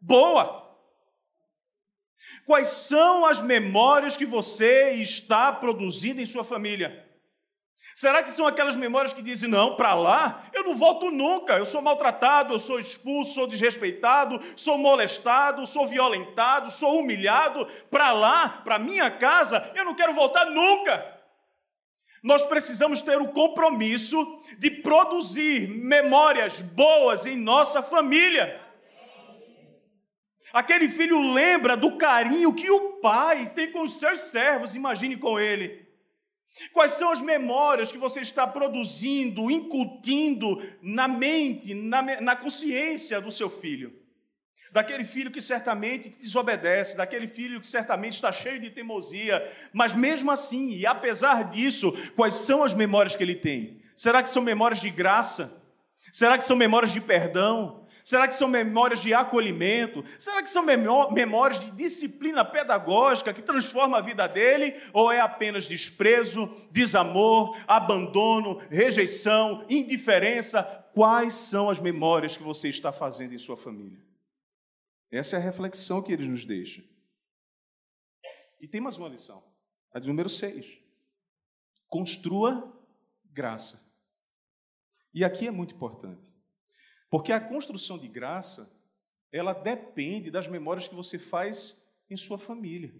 boa. 0.00 0.68
Quais 2.44 2.68
são 2.68 3.26
as 3.26 3.40
memórias 3.40 4.16
que 4.16 4.26
você 4.26 4.92
está 4.94 5.52
produzindo 5.52 6.20
em 6.20 6.26
sua 6.26 6.42
família? 6.42 7.09
Será 7.94 8.22
que 8.22 8.30
são 8.30 8.46
aquelas 8.46 8.76
memórias 8.76 9.12
que 9.12 9.22
dizem, 9.22 9.48
não, 9.48 9.74
para 9.74 9.94
lá 9.94 10.44
eu 10.52 10.64
não 10.64 10.76
volto 10.76 11.10
nunca, 11.10 11.54
eu 11.54 11.66
sou 11.66 11.82
maltratado, 11.82 12.54
eu 12.54 12.58
sou 12.58 12.78
expulso, 12.78 13.34
sou 13.34 13.46
desrespeitado, 13.46 14.38
sou 14.56 14.78
molestado, 14.78 15.66
sou 15.66 15.86
violentado, 15.86 16.70
sou 16.70 17.00
humilhado, 17.00 17.66
para 17.90 18.12
lá, 18.12 18.60
para 18.64 18.78
minha 18.78 19.10
casa, 19.10 19.72
eu 19.74 19.84
não 19.84 19.94
quero 19.94 20.14
voltar 20.14 20.46
nunca. 20.46 21.18
Nós 22.22 22.44
precisamos 22.44 23.00
ter 23.00 23.18
o 23.20 23.28
compromisso 23.28 24.40
de 24.58 24.70
produzir 24.70 25.68
memórias 25.68 26.60
boas 26.60 27.24
em 27.24 27.36
nossa 27.36 27.82
família. 27.82 28.60
Aquele 30.52 30.88
filho 30.88 31.20
lembra 31.32 31.76
do 31.76 31.96
carinho 31.96 32.52
que 32.52 32.70
o 32.70 33.00
pai 33.00 33.46
tem 33.54 33.72
com 33.72 33.82
os 33.82 33.98
seus 33.98 34.20
servos, 34.20 34.74
imagine 34.74 35.16
com 35.16 35.38
ele. 35.38 35.89
Quais 36.72 36.92
são 36.92 37.10
as 37.10 37.20
memórias 37.20 37.92
que 37.92 37.98
você 37.98 38.20
está 38.20 38.46
produzindo, 38.46 39.50
incutindo 39.50 40.60
na 40.82 41.06
mente, 41.06 41.74
na, 41.74 42.02
na 42.20 42.36
consciência 42.36 43.20
do 43.20 43.30
seu 43.30 43.48
filho? 43.48 43.92
Daquele 44.72 45.04
filho 45.04 45.30
que 45.30 45.40
certamente 45.40 46.10
desobedece, 46.10 46.96
daquele 46.96 47.26
filho 47.26 47.60
que 47.60 47.66
certamente 47.66 48.14
está 48.14 48.30
cheio 48.30 48.60
de 48.60 48.70
teimosia, 48.70 49.50
mas 49.72 49.94
mesmo 49.94 50.30
assim, 50.30 50.70
e 50.70 50.86
apesar 50.86 51.50
disso, 51.50 51.92
quais 52.14 52.34
são 52.34 52.62
as 52.62 52.72
memórias 52.72 53.16
que 53.16 53.22
ele 53.22 53.34
tem? 53.34 53.80
Será 53.96 54.22
que 54.22 54.30
são 54.30 54.42
memórias 54.42 54.80
de 54.80 54.90
graça? 54.90 55.60
Será 56.12 56.38
que 56.38 56.44
são 56.44 56.56
memórias 56.56 56.92
de 56.92 57.00
perdão? 57.00 57.79
Será 58.04 58.26
que 58.26 58.34
são 58.34 58.48
memórias 58.48 59.00
de 59.00 59.12
acolhimento? 59.12 60.02
Será 60.18 60.42
que 60.42 60.50
são 60.50 60.64
memórias 60.64 61.60
de 61.60 61.70
disciplina 61.70 62.44
pedagógica 62.44 63.32
que 63.32 63.42
transforma 63.42 63.98
a 63.98 64.00
vida 64.00 64.26
dele? 64.26 64.74
Ou 64.92 65.12
é 65.12 65.20
apenas 65.20 65.68
desprezo, 65.68 66.48
desamor, 66.70 67.56
abandono, 67.66 68.58
rejeição, 68.70 69.64
indiferença? 69.68 70.62
Quais 70.92 71.34
são 71.34 71.70
as 71.70 71.78
memórias 71.78 72.36
que 72.36 72.42
você 72.42 72.68
está 72.68 72.92
fazendo 72.92 73.34
em 73.34 73.38
sua 73.38 73.56
família? 73.56 74.04
Essa 75.10 75.36
é 75.36 75.38
a 75.38 75.42
reflexão 75.42 76.02
que 76.02 76.12
ele 76.12 76.26
nos 76.26 76.44
deixa. 76.44 76.84
E 78.60 78.68
tem 78.68 78.80
mais 78.80 78.98
uma 78.98 79.08
lição, 79.08 79.42
a 79.92 79.98
de 79.98 80.06
número 80.06 80.28
6. 80.28 80.78
Construa 81.88 82.72
graça. 83.24 83.88
E 85.12 85.24
aqui 85.24 85.46
é 85.46 85.50
muito 85.50 85.74
importante. 85.74 86.34
Porque 87.10 87.32
a 87.32 87.40
construção 87.40 87.98
de 87.98 88.06
graça, 88.06 88.72
ela 89.32 89.52
depende 89.52 90.30
das 90.30 90.46
memórias 90.46 90.86
que 90.86 90.94
você 90.94 91.18
faz 91.18 91.84
em 92.08 92.16
sua 92.16 92.38
família. 92.38 92.94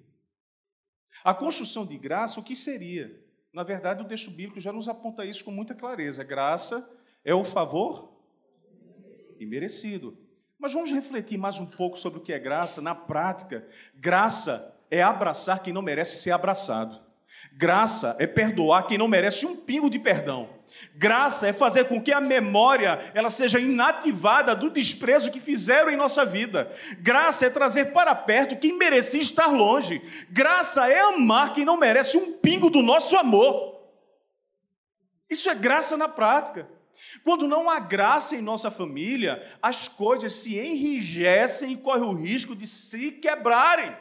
A 1.24 1.32
construção 1.32 1.86
de 1.86 1.96
graça, 1.96 2.40
o 2.40 2.42
que 2.42 2.56
seria? 2.56 3.24
Na 3.52 3.62
verdade, 3.62 4.02
o 4.02 4.06
texto 4.06 4.30
bíblico 4.30 4.60
já 4.60 4.72
nos 4.72 4.88
aponta 4.88 5.24
isso 5.24 5.44
com 5.44 5.50
muita 5.50 5.74
clareza. 5.74 6.24
Graça 6.24 6.88
é 7.24 7.34
o 7.34 7.44
favor 7.44 8.20
imerecido. 9.38 10.16
Mas 10.58 10.72
vamos 10.72 10.90
refletir 10.90 11.38
mais 11.38 11.58
um 11.58 11.66
pouco 11.66 11.98
sobre 11.98 12.18
o 12.18 12.22
que 12.22 12.32
é 12.32 12.38
graça. 12.38 12.82
Na 12.82 12.94
prática, 12.94 13.66
graça 13.94 14.76
é 14.90 15.02
abraçar 15.02 15.62
quem 15.62 15.72
não 15.72 15.82
merece 15.82 16.18
ser 16.18 16.32
abraçado. 16.32 17.00
Graça 17.52 18.16
é 18.18 18.26
perdoar 18.26 18.86
quem 18.86 18.98
não 18.98 19.08
merece 19.08 19.46
um 19.46 19.56
pingo 19.56 19.88
de 19.88 19.98
perdão. 19.98 20.59
Graça 20.94 21.48
é 21.48 21.52
fazer 21.52 21.84
com 21.84 22.00
que 22.00 22.12
a 22.12 22.20
memória 22.20 22.98
ela 23.14 23.30
seja 23.30 23.58
inativada 23.58 24.54
do 24.54 24.70
desprezo 24.70 25.30
que 25.30 25.40
fizeram 25.40 25.90
em 25.90 25.96
nossa 25.96 26.24
vida. 26.24 26.70
Graça 26.98 27.46
é 27.46 27.50
trazer 27.50 27.86
para 27.86 28.14
perto 28.14 28.56
quem 28.56 28.76
merecia 28.76 29.20
estar 29.20 29.48
longe. 29.48 30.02
Graça 30.30 30.88
é 30.88 31.00
amar 31.00 31.52
quem 31.52 31.64
não 31.64 31.76
merece 31.76 32.16
um 32.16 32.32
pingo 32.32 32.70
do 32.70 32.82
nosso 32.82 33.16
amor. 33.16 33.80
Isso 35.28 35.48
é 35.48 35.54
graça 35.54 35.96
na 35.96 36.08
prática. 36.08 36.68
Quando 37.22 37.46
não 37.46 37.68
há 37.68 37.78
graça 37.78 38.34
em 38.34 38.42
nossa 38.42 38.70
família, 38.70 39.46
as 39.62 39.88
coisas 39.88 40.34
se 40.34 40.58
enrijecem 40.58 41.72
e 41.72 41.76
correm 41.76 42.04
o 42.04 42.14
risco 42.14 42.56
de 42.56 42.66
se 42.66 43.12
quebrarem. 43.12 43.96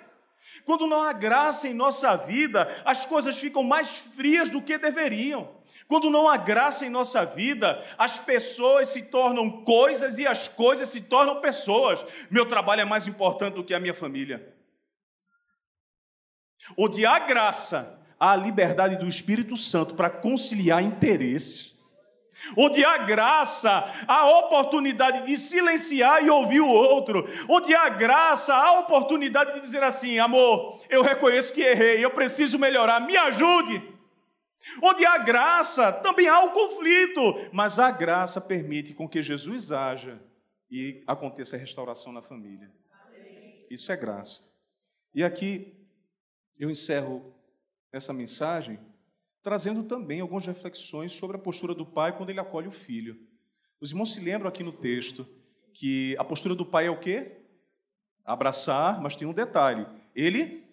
Quando 0.66 0.88
não 0.88 1.04
há 1.04 1.14
graça 1.14 1.68
em 1.68 1.74
nossa 1.74 2.16
vida, 2.16 2.68
as 2.86 3.06
coisas 3.06 3.38
ficam 3.38 3.64
mais 3.64 3.98
frias 3.98 4.50
do 4.50 4.62
que 4.62 4.78
deveriam. 4.78 5.59
Quando 5.90 6.12
não 6.12 6.30
há 6.30 6.38
graça 6.38 6.86
em 6.86 6.90
nossa 6.90 7.26
vida, 7.26 7.84
as 7.98 8.20
pessoas 8.20 8.90
se 8.90 9.06
tornam 9.06 9.50
coisas 9.64 10.20
e 10.20 10.28
as 10.28 10.48
coisas 10.48 10.88
se 10.88 11.02
tornam 11.02 11.42
pessoas. 11.42 12.06
Meu 12.30 12.46
trabalho 12.46 12.82
é 12.82 12.86
mais 12.86 13.08
importante 13.08 13.56
do 13.56 13.64
que 13.64 13.74
a 13.74 13.80
minha 13.80 13.94
família. 13.96 14.56
Onde 16.78 17.08
há 17.08 17.18
graça, 17.18 18.00
há 18.20 18.34
a 18.34 18.36
liberdade 18.36 18.98
do 18.98 19.08
Espírito 19.08 19.58
Santo 19.58 19.96
para 19.96 20.12
conciliar 20.12 20.84
interesses. 20.84 21.76
Onde 22.56 22.86
há 22.86 23.00
graça, 23.00 23.92
há 24.08 24.30
oportunidade 24.42 25.26
de 25.26 25.40
silenciar 25.40 26.24
e 26.24 26.30
ouvir 26.30 26.62
o 26.62 26.70
outro. 26.70 27.28
Onde 27.50 27.76
há 27.76 27.90
graça, 27.90 28.54
há 28.54 28.80
oportunidade 28.80 29.56
de 29.56 29.60
dizer 29.60 29.82
assim: 29.82 30.20
amor, 30.20 30.80
eu 30.88 31.02
reconheço 31.02 31.52
que 31.52 31.64
errei, 31.64 32.06
eu 32.06 32.12
preciso 32.12 32.60
melhorar, 32.60 33.00
me 33.00 33.18
ajude. 33.18 33.99
Onde 34.84 35.06
há 35.06 35.18
graça, 35.18 35.92
também 35.92 36.28
há 36.28 36.44
o 36.44 36.52
conflito, 36.52 37.22
mas 37.52 37.80
a 37.80 37.92
graça 37.92 38.42
permite 38.42 38.94
com 38.94 39.08
que 39.08 39.24
Jesus 39.24 39.72
haja 39.72 40.22
e 40.70 41.04
aconteça 41.08 41.56
a 41.56 41.60
restauração 41.60 42.12
na 42.12 42.22
família. 42.22 42.72
Isso 43.70 43.92
é 43.92 43.98
graça. 43.98 44.44
E 45.14 45.24
aqui 45.24 45.76
eu 46.58 46.70
encerro 46.70 47.34
essa 47.92 48.14
mensagem 48.14 48.80
trazendo 49.42 49.84
também 49.84 50.20
algumas 50.20 50.46
reflexões 50.46 51.14
sobre 51.14 51.38
a 51.38 51.40
postura 51.40 51.74
do 51.74 51.86
pai 51.86 52.16
quando 52.16 52.30
ele 52.30 52.40
acolhe 52.40 52.68
o 52.68 52.72
filho. 52.72 53.18
Os 53.80 53.92
irmãos 53.92 54.14
se 54.14 54.20
lembram 54.20 54.50
aqui 54.50 54.64
no 54.64 54.74
texto 54.74 55.28
que 55.74 56.16
a 56.20 56.24
postura 56.24 56.54
do 56.54 56.66
pai 56.66 56.88
é 56.88 56.90
o 56.92 57.00
quê? 57.00 57.38
Abraçar, 58.26 59.02
mas 59.02 59.16
tem 59.16 59.28
um 59.28 59.34
detalhe. 59.34 59.88
Ele 60.14 60.68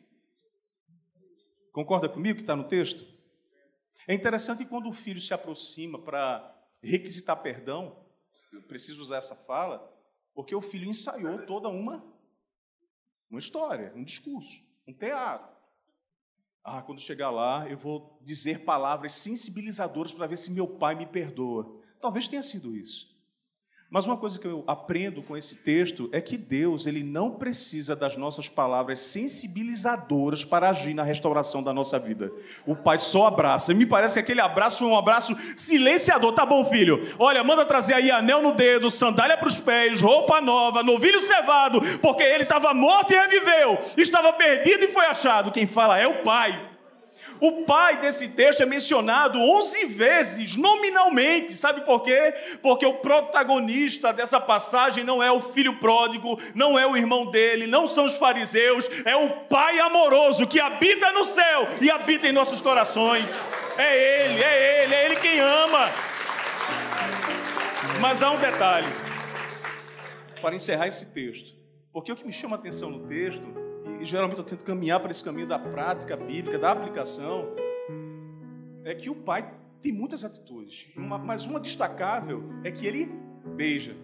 concorda 1.73 2.09
comigo 2.09 2.37
que 2.37 2.43
está 2.43 2.57
no 2.57 2.65
texto? 2.65 3.16
É 4.07 4.15
interessante 4.15 4.65
quando 4.65 4.89
o 4.89 4.93
filho 4.93 5.21
se 5.21 5.35
aproxima 5.35 5.99
para 5.99 6.55
requisitar 6.83 7.43
perdão, 7.43 8.05
eu 8.53 8.63
preciso 8.63 9.03
usar 9.03 9.17
essa 9.17 9.35
fala, 9.35 9.93
porque 10.35 10.55
o 10.55 10.63
filho 10.63 10.89
ensaiou 10.89 11.45
toda 11.47 11.69
uma, 11.69 12.05
uma 13.29 13.41
história, 13.41 13.93
um 13.97 14.05
discurso, 14.05 14.63
um 14.87 14.93
teatro. 14.93 15.57
Ah, 16.63 16.83
quando 16.83 17.01
chegar 17.01 17.31
lá, 17.31 17.69
eu 17.69 17.79
vou 17.79 18.19
dizer 18.23 18.65
palavras 18.65 19.13
sensibilizadoras 19.13 20.13
para 20.13 20.27
ver 20.27 20.37
se 20.37 20.51
meu 20.51 20.67
pai 20.67 20.95
me 20.95 21.07
perdoa. 21.07 21.81
Talvez 22.01 22.29
tenha 22.29 22.43
sido 22.43 22.77
isso. 22.77 23.16
Mas 23.97 24.07
uma 24.07 24.19
coisa 24.19 24.39
que 24.39 24.47
eu 24.47 24.63
aprendo 24.67 25.23
com 25.23 25.35
esse 25.35 25.55
texto 25.55 26.07
é 26.13 26.21
que 26.21 26.37
Deus 26.37 26.87
ele 26.87 27.03
não 27.03 27.31
precisa 27.31 27.97
das 27.97 28.15
nossas 28.15 28.47
palavras 28.47 29.01
sensibilizadoras 29.01 30.45
para 30.45 30.69
agir 30.69 30.93
na 30.93 31.03
restauração 31.03 31.63
da 31.63 31.73
nossa 31.73 31.99
vida. 31.99 32.31
O 32.67 32.77
Pai 32.77 32.99
só 32.99 33.25
abraça. 33.25 33.73
E 33.73 33.75
me 33.75 33.87
parece 33.87 34.13
que 34.13 34.21
aquele 34.21 34.43
abraço 34.43 34.81
foi 34.81 34.89
um 34.89 34.99
abraço 34.99 35.35
silenciador. 35.57 36.35
Tá 36.35 36.45
bom, 36.45 36.63
filho? 36.67 37.01
Olha, 37.19 37.43
manda 37.43 37.65
trazer 37.65 37.95
aí 37.95 38.11
anel 38.11 38.43
no 38.43 38.53
dedo, 38.53 38.91
sandália 38.91 39.39
para 39.39 39.49
os 39.49 39.59
pés, 39.59 40.03
roupa 40.03 40.43
nova, 40.43 40.83
novilho 40.83 41.19
cevado, 41.19 41.81
porque 42.03 42.23
ele 42.23 42.43
estava 42.43 42.75
morto 42.75 43.15
e 43.15 43.17
reviveu, 43.17 43.79
estava 43.97 44.31
perdido 44.35 44.85
e 44.85 44.93
foi 44.93 45.07
achado. 45.07 45.51
Quem 45.51 45.67
fala 45.67 45.99
é 45.99 46.07
o 46.07 46.23
Pai. 46.23 46.76
O 47.41 47.65
pai 47.65 47.99
desse 47.99 48.29
texto 48.29 48.63
é 48.63 48.67
mencionado 48.67 49.39
11 49.39 49.85
vezes, 49.87 50.57
nominalmente. 50.57 51.55
Sabe 51.57 51.83
por 51.83 52.03
quê? 52.03 52.35
Porque 52.63 52.87
o 52.87 52.95
protagonista 52.95 54.13
dessa 54.13 54.41
passagem 54.41 55.05
não 55.05 55.23
é 55.23 55.31
o 55.31 55.41
filho 55.41 55.77
pródigo, 55.77 56.41
não 56.55 56.79
é 56.79 56.87
o 56.87 56.97
irmão 56.97 57.27
dele, 57.27 57.67
não 57.67 57.87
são 57.87 58.05
os 58.05 58.17
fariseus, 58.17 58.89
é 59.05 59.17
o 59.17 59.31
pai 59.31 59.79
amoroso 59.81 60.47
que 60.47 60.61
habita 60.61 61.13
no 61.13 61.25
céu 61.25 61.67
e 61.81 61.91
habita 61.91 62.27
em 62.29 62.33
nossos 62.33 62.61
corações. 62.61 63.25
É 63.79 64.25
ele, 64.25 64.43
é 64.43 64.85
ele, 64.85 64.95
é 64.95 65.05
ele 65.05 65.17
quem 65.17 65.39
ama. 65.39 65.91
Mas 68.01 68.23
há 68.23 68.31
um 68.31 68.39
detalhe 68.39 68.89
para 70.41 70.55
encerrar 70.55 70.87
esse 70.87 71.07
texto. 71.07 71.55
Porque 71.93 72.13
o 72.13 72.17
que 72.17 72.27
me 72.27 72.33
chama 72.33 72.57
a 72.57 72.59
atenção 72.59 72.91
no 72.91 73.07
texto 73.07 73.47
e 74.01 74.05
geralmente 74.05 74.39
eu 74.39 74.45
tento 74.45 74.65
caminhar 74.65 75.01
para 75.01 75.11
esse 75.11 75.23
caminho 75.23 75.47
da 75.47 75.59
prática 75.59 76.17
bíblica, 76.17 76.59
da 76.59 76.71
aplicação, 76.71 77.49
é 78.85 78.95
que 78.95 79.11
o 79.11 79.15
pai 79.15 79.53
tem 79.81 79.93
muitas 79.93 80.25
atitudes, 80.25 80.89
uma, 80.97 81.19
mas 81.19 81.47
uma 81.47 81.61
destacável 81.61 82.45
é 82.65 82.71
que 82.71 82.87
ele 82.87 83.13
beija. 83.55 83.97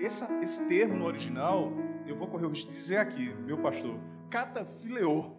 Essa, 0.00 0.32
esse 0.42 0.66
termo 0.66 0.96
no 0.96 1.04
original, 1.04 1.72
eu 2.06 2.16
vou 2.16 2.26
correr 2.26 2.46
o 2.46 2.48
risco 2.48 2.70
de 2.70 2.76
dizer 2.76 2.96
aqui, 2.96 3.32
meu 3.44 3.58
pastor, 3.58 3.98
catafileô. 4.28 5.32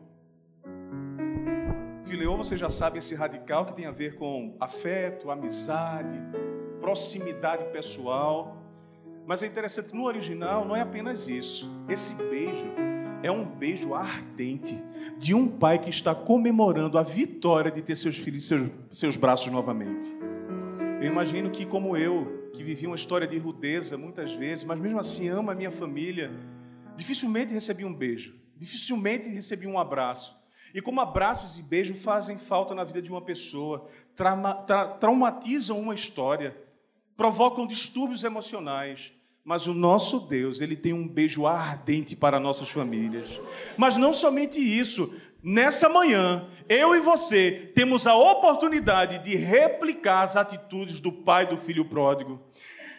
Fileô, 2.05 2.37
você 2.37 2.57
já 2.57 2.69
sabe, 2.69 2.99
esse 2.99 3.15
radical 3.15 3.65
que 3.65 3.73
tem 3.73 3.85
a 3.85 3.91
ver 3.91 4.15
com 4.15 4.55
afeto, 4.59 5.31
amizade, 5.31 6.19
proximidade 6.79 7.65
pessoal. 7.71 8.57
Mas 9.25 9.41
é 9.41 9.47
interessante 9.47 9.89
que 9.89 9.95
no 9.95 10.03
original 10.03 10.65
não 10.65 10.75
é 10.75 10.81
apenas 10.81 11.27
isso. 11.27 11.71
Esse 11.87 12.13
beijo 12.15 12.92
é 13.23 13.31
um 13.31 13.45
beijo 13.45 13.93
ardente 13.95 14.75
de 15.17 15.33
um 15.33 15.47
pai 15.47 15.79
que 15.79 15.89
está 15.89 16.13
comemorando 16.13 16.97
a 16.99 17.03
vitória 17.03 17.71
de 17.71 17.81
ter 17.81 17.95
seus 17.95 18.17
filhos 18.17 18.43
em 18.43 18.47
seus, 18.47 18.71
seus 18.91 19.15
braços 19.15 19.51
novamente. 19.51 20.15
Eu 21.01 21.07
imagino 21.07 21.49
que, 21.49 21.65
como 21.65 21.97
eu, 21.97 22.49
que 22.53 22.63
vivi 22.63 22.85
uma 22.85 22.95
história 22.95 23.25
de 23.25 23.37
rudeza 23.37 23.97
muitas 23.97 24.33
vezes, 24.33 24.65
mas 24.65 24.79
mesmo 24.79 24.99
assim 24.99 25.29
amo 25.29 25.49
a 25.49 25.55
minha 25.55 25.71
família, 25.71 26.31
dificilmente 26.95 27.53
recebi 27.53 27.85
um 27.85 27.93
beijo, 27.93 28.35
dificilmente 28.57 29.29
recebi 29.29 29.65
um 29.65 29.79
abraço. 29.79 30.37
E 30.73 30.81
como 30.81 30.99
abraços 30.99 31.57
e 31.57 31.61
beijos 31.61 32.01
fazem 32.01 32.37
falta 32.37 32.75
na 32.75 32.83
vida 32.83 33.01
de 33.01 33.09
uma 33.09 33.21
pessoa, 33.21 33.87
trauma, 34.15 34.53
tra, 34.53 34.85
traumatizam 34.95 35.79
uma 35.79 35.93
história, 35.93 36.57
provocam 37.15 37.65
distúrbios 37.65 38.23
emocionais. 38.23 39.13
Mas 39.45 39.67
o 39.67 39.73
nosso 39.73 40.21
Deus, 40.21 40.61
ele 40.61 40.75
tem 40.75 40.93
um 40.93 41.05
beijo 41.05 41.45
ardente 41.45 42.15
para 42.15 42.39
nossas 42.39 42.69
famílias. 42.69 43.41
Mas 43.75 43.97
não 43.97 44.13
somente 44.13 44.57
isso, 44.57 45.13
nessa 45.43 45.89
manhã, 45.89 46.47
eu 46.69 46.95
e 46.95 47.01
você 47.01 47.71
temos 47.75 48.07
a 48.07 48.15
oportunidade 48.15 49.19
de 49.19 49.35
replicar 49.35 50.23
as 50.23 50.37
atitudes 50.37 51.01
do 51.01 51.11
pai 51.11 51.45
do 51.45 51.57
filho 51.57 51.83
pródigo. 51.83 52.39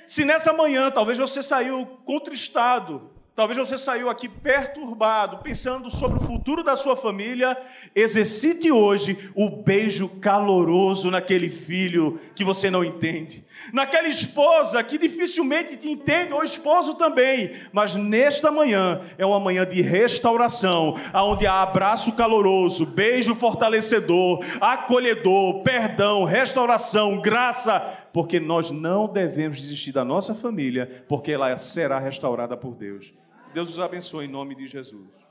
Se 0.06 0.22
nessa 0.22 0.52
manhã 0.52 0.90
talvez 0.90 1.16
você 1.16 1.42
saiu 1.42 1.86
contristado, 2.04 3.13
Talvez 3.36 3.58
você 3.58 3.76
saiu 3.76 4.08
aqui 4.08 4.28
perturbado, 4.28 5.38
pensando 5.38 5.90
sobre 5.90 6.18
o 6.18 6.24
futuro 6.24 6.62
da 6.62 6.76
sua 6.76 6.94
família. 6.94 7.58
Exercite 7.92 8.70
hoje 8.70 9.18
o 9.34 9.50
beijo 9.50 10.08
caloroso 10.08 11.10
naquele 11.10 11.50
filho 11.50 12.20
que 12.36 12.44
você 12.44 12.70
não 12.70 12.84
entende, 12.84 13.44
naquela 13.72 14.06
esposa 14.06 14.80
que 14.84 14.96
dificilmente 14.96 15.76
te 15.76 15.88
entende, 15.88 16.32
ou 16.32 16.44
esposo 16.44 16.94
também. 16.94 17.50
Mas 17.72 17.96
nesta 17.96 18.52
manhã 18.52 19.00
é 19.18 19.26
uma 19.26 19.40
manhã 19.40 19.66
de 19.66 19.82
restauração, 19.82 20.94
onde 21.12 21.44
há 21.44 21.60
abraço 21.60 22.12
caloroso, 22.12 22.86
beijo 22.86 23.34
fortalecedor, 23.34 24.44
acolhedor, 24.60 25.64
perdão, 25.64 26.22
restauração, 26.22 27.20
graça, 27.20 27.80
porque 28.12 28.38
nós 28.38 28.70
não 28.70 29.08
devemos 29.08 29.60
desistir 29.60 29.90
da 29.90 30.04
nossa 30.04 30.36
família, 30.36 31.04
porque 31.08 31.32
ela 31.32 31.56
será 31.56 31.98
restaurada 31.98 32.56
por 32.56 32.76
Deus. 32.76 33.12
Deus 33.54 33.70
os 33.70 33.78
abençoe 33.78 34.24
em 34.24 34.28
nome 34.28 34.56
de 34.56 34.66
Jesus. 34.66 35.23